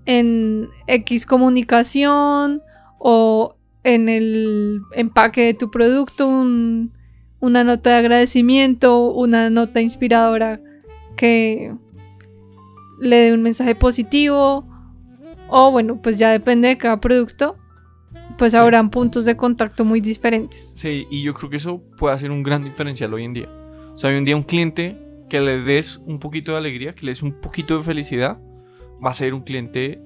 [0.06, 2.62] en X comunicación
[2.98, 6.92] o en el empaque de tu producto, un-
[7.40, 10.60] una nota de agradecimiento, una nota inspiradora
[11.16, 11.74] que
[13.00, 14.68] le dé un mensaje positivo.
[15.50, 17.56] O bueno, pues ya depende de cada producto.
[18.38, 20.72] pues habrán puntos de contacto muy diferentes.
[20.76, 23.50] Sí, y yo creo que eso puede hacer un gran diferencial hoy en día.
[23.96, 24.96] O sea, hoy en día un cliente
[25.28, 28.40] que le des un poquito de alegría, que le des un poquito de felicidad,
[29.04, 30.00] va a ser un cliente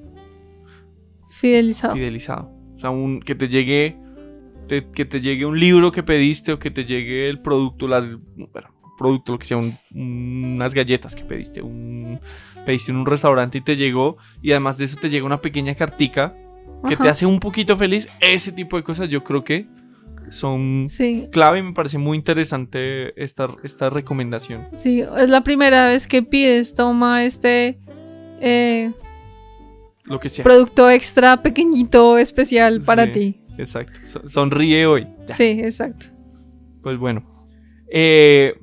[1.27, 1.93] Fidelizado.
[1.93, 2.51] fidelizado.
[2.81, 3.95] Sea, un, que te llegue
[4.67, 8.17] te- que te llegue un libro que pediste o que te llegue el producto, las
[8.35, 12.19] bueno, producto, lo que sea, un- unas galletas que pediste, un,
[12.65, 15.75] pediste en un restaurante y te llegó y además de eso te llega una pequeña
[15.75, 16.35] cartica
[16.87, 17.11] que te Ajá.
[17.11, 18.07] hace un poquito feliz.
[18.19, 19.67] Ese tipo de cosas yo creo que
[20.29, 24.67] son Sí, clave y me parece muy interesante esta, esta recomendación.
[24.77, 27.79] sí, es la primera vez que pides, toma este
[28.39, 28.91] eh,
[30.11, 30.43] Lo que sea.
[30.43, 33.11] producto extra pequeñito, especial para Sí.
[33.11, 33.41] ti.
[33.57, 33.99] Exacto.
[34.03, 35.07] So- sonríe hoy.
[35.27, 35.33] Ya.
[35.35, 36.07] Sí, exacto.
[36.83, 37.23] Pues bueno.
[37.91, 38.55] Eh,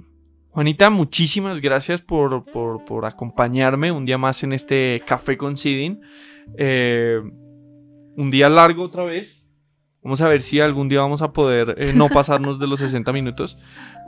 [0.51, 6.01] Juanita, muchísimas gracias por, por- por acompañarme un día más en este café con Sidin.
[6.57, 7.21] Eh,
[8.17, 9.49] un día largo otra vez.
[10.03, 13.13] Vamos a ver si algún día vamos a poder eh, no pasarnos de los 60
[13.13, 13.59] minutos.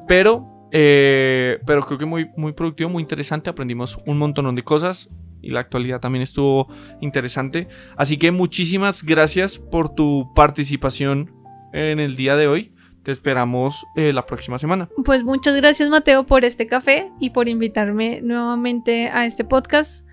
[0.09, 3.51] Pero, eh, pero creo que muy, muy productivo, muy interesante.
[3.51, 5.09] Aprendimos un montón de cosas.
[5.43, 6.68] Y la actualidad también estuvo
[7.01, 7.68] interesante.
[7.97, 11.32] Así que muchísimas gracias por tu participación
[11.72, 12.72] en el día de hoy.
[13.03, 14.88] Te esperamos eh, la próxima semana.
[15.05, 20.05] Pues muchas gracias Mateo por este café y por invitarme nuevamente a este podcast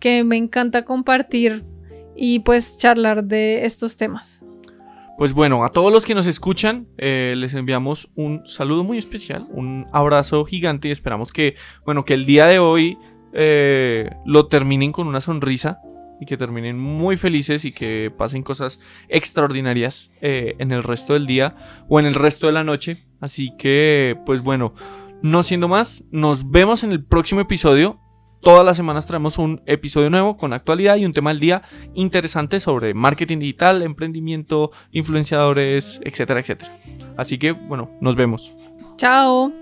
[0.00, 1.64] que me encanta compartir
[2.14, 4.42] y pues charlar de estos temas.
[5.16, 9.46] Pues bueno, a todos los que nos escuchan, eh, les enviamos un saludo muy especial,
[9.50, 11.56] un abrazo gigante y esperamos que,
[11.86, 12.98] bueno, que el día de hoy
[13.32, 15.80] eh, lo terminen con una sonrisa
[16.20, 21.26] y que terminen muy felices y que pasen cosas extraordinarias eh, en el resto del
[21.26, 21.56] día
[21.88, 23.04] o en el resto de la noche.
[23.20, 24.72] Así que, pues bueno,
[25.22, 28.00] no siendo más, nos vemos en el próximo episodio.
[28.42, 31.62] Todas las semanas traemos un episodio nuevo con actualidad y un tema del día
[31.94, 36.78] interesante sobre marketing digital, emprendimiento, influenciadores, etcétera, etcétera.
[37.16, 38.54] Así que, bueno, nos vemos.
[38.96, 39.52] Chao.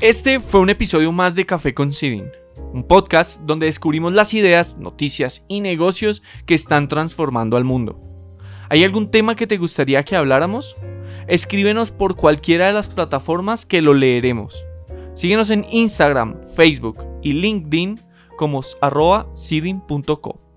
[0.00, 2.30] Este fue un episodio más de Café con Sidin,
[2.72, 8.00] un podcast donde descubrimos las ideas, noticias y negocios que están transformando al mundo.
[8.68, 10.76] ¿Hay algún tema que te gustaría que habláramos?
[11.26, 14.64] Escríbenos por cualquiera de las plataformas que lo leeremos.
[15.14, 17.98] Síguenos en Instagram, Facebook y LinkedIn
[18.36, 20.47] como arroba sidin.co.